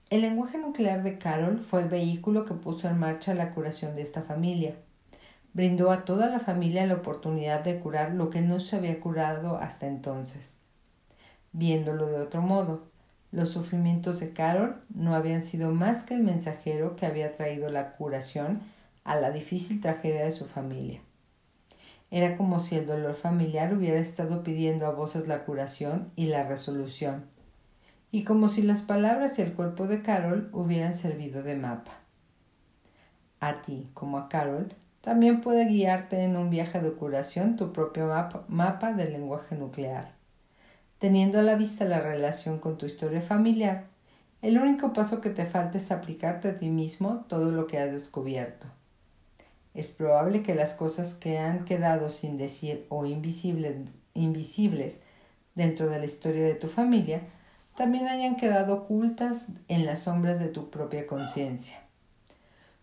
El 0.09 0.21
lenguaje 0.21 0.57
nuclear 0.57 1.03
de 1.03 1.17
Carol 1.17 1.59
fue 1.59 1.81
el 1.81 1.89
vehículo 1.89 2.45
que 2.45 2.55
puso 2.55 2.87
en 2.87 2.97
marcha 2.97 3.33
la 3.35 3.53
curación 3.53 3.95
de 3.95 4.01
esta 4.01 4.23
familia. 4.23 4.75
Brindó 5.53 5.91
a 5.91 6.05
toda 6.05 6.29
la 6.29 6.39
familia 6.39 6.85
la 6.87 6.95
oportunidad 6.95 7.63
de 7.63 7.79
curar 7.79 8.13
lo 8.13 8.29
que 8.29 8.41
no 8.41 8.59
se 8.59 8.75
había 8.75 8.99
curado 8.99 9.57
hasta 9.57 9.87
entonces. 9.87 10.51
Viéndolo 11.51 12.07
de 12.07 12.21
otro 12.21 12.41
modo, 12.41 12.87
los 13.31 13.49
sufrimientos 13.49 14.19
de 14.19 14.33
Carol 14.33 14.81
no 14.89 15.13
habían 15.13 15.43
sido 15.43 15.71
más 15.71 16.03
que 16.03 16.15
el 16.15 16.23
mensajero 16.23 16.95
que 16.95 17.05
había 17.05 17.33
traído 17.33 17.69
la 17.69 17.93
curación 17.93 18.61
a 19.03 19.15
la 19.15 19.31
difícil 19.31 19.81
tragedia 19.81 20.23
de 20.23 20.31
su 20.31 20.45
familia. 20.45 21.01
Era 22.11 22.37
como 22.37 22.59
si 22.59 22.75
el 22.75 22.87
dolor 22.87 23.15
familiar 23.15 23.73
hubiera 23.73 23.99
estado 23.99 24.43
pidiendo 24.43 24.87
a 24.87 24.91
voces 24.91 25.27
la 25.27 25.45
curación 25.45 26.11
y 26.15 26.25
la 26.25 26.43
resolución, 26.43 27.25
y 28.11 28.23
como 28.23 28.47
si 28.47 28.63
las 28.63 28.81
palabras 28.81 29.37
y 29.37 29.43
el 29.43 29.53
cuerpo 29.53 29.85
de 29.85 30.01
Carol 30.01 30.49
hubieran 30.51 30.95
servido 30.95 31.43
de 31.43 31.55
mapa. 31.55 31.91
A 33.39 33.61
ti, 33.61 33.89
como 33.93 34.17
a 34.17 34.27
Carol, 34.27 34.73
también 35.01 35.41
puede 35.41 35.65
guiarte 35.65 36.23
en 36.23 36.35
un 36.35 36.49
viaje 36.49 36.81
de 36.81 36.93
curación 36.93 37.55
tu 37.55 37.71
propio 37.71 38.07
mapa, 38.07 38.43
mapa 38.47 38.93
del 38.93 39.13
lenguaje 39.13 39.55
nuclear. 39.55 40.18
Teniendo 40.99 41.39
a 41.39 41.43
la 41.43 41.55
vista 41.55 41.85
la 41.85 42.01
relación 42.01 42.59
con 42.59 42.77
tu 42.77 42.85
historia 42.85 43.21
familiar, 43.21 43.85
el 44.41 44.57
único 44.57 44.91
paso 44.91 45.21
que 45.21 45.29
te 45.29 45.45
falta 45.45 45.77
es 45.77 45.91
aplicarte 45.91 46.49
a 46.49 46.57
ti 46.57 46.69
mismo 46.69 47.25
todo 47.29 47.51
lo 47.51 47.67
que 47.67 47.79
has 47.79 47.89
descubierto. 47.89 48.67
Es 49.73 49.91
probable 49.91 50.43
que 50.43 50.55
las 50.55 50.73
cosas 50.73 51.13
que 51.13 51.37
han 51.37 51.63
quedado 51.63 52.09
sin 52.09 52.37
decir 52.37 52.85
o 52.89 53.05
invisibles, 53.05 53.77
invisibles 54.13 54.97
dentro 55.55 55.87
de 55.87 55.99
la 55.99 56.05
historia 56.05 56.43
de 56.43 56.55
tu 56.55 56.67
familia 56.67 57.21
también 57.77 58.09
hayan 58.09 58.35
quedado 58.35 58.73
ocultas 58.73 59.45
en 59.69 59.85
las 59.85 60.03
sombras 60.03 60.37
de 60.37 60.49
tu 60.49 60.69
propia 60.69 61.07
conciencia. 61.07 61.79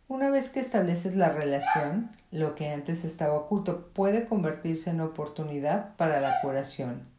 Una 0.08 0.30
vez 0.30 0.48
que 0.48 0.60
estableces 0.60 1.16
la 1.16 1.28
relación, 1.28 2.10
lo 2.30 2.54
que 2.54 2.70
antes 2.70 3.04
estaba 3.04 3.34
oculto 3.34 3.88
puede 3.92 4.24
convertirse 4.24 4.88
en 4.88 5.02
oportunidad 5.02 5.96
para 5.96 6.20
la 6.22 6.40
curación. 6.40 7.15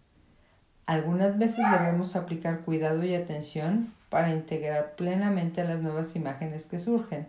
Algunas 0.87 1.37
veces 1.37 1.65
debemos 1.69 2.15
aplicar 2.15 2.61
cuidado 2.61 3.03
y 3.03 3.13
atención 3.13 3.93
para 4.09 4.31
integrar 4.31 4.95
plenamente 4.95 5.65
las 5.65 5.81
nuevas 5.81 6.15
imágenes 6.15 6.65
que 6.65 6.79
surgen. 6.79 7.27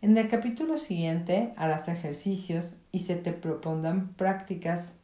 En 0.00 0.16
el 0.16 0.30
capítulo 0.30 0.78
siguiente 0.78 1.52
harás 1.56 1.88
ejercicios 1.88 2.76
y 2.90 3.00
se 3.00 3.16
te 3.16 3.32
propondrán 3.32 4.08
prácticas 4.14 4.94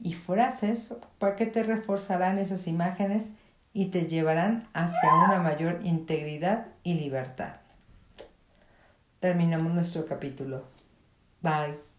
y 0.00 0.14
frases 0.14 0.92
para 1.20 1.36
que 1.36 1.46
te 1.46 1.62
reforzarán 1.62 2.38
esas 2.38 2.66
imágenes 2.66 3.30
y 3.72 3.86
te 3.86 4.06
llevarán 4.06 4.68
hacia 4.72 5.14
una 5.14 5.38
mayor 5.38 5.78
integridad 5.84 6.66
y 6.82 6.94
libertad. 6.94 7.54
Terminamos 9.20 9.72
nuestro 9.72 10.04
capítulo. 10.06 10.64
Bye. 11.40 11.91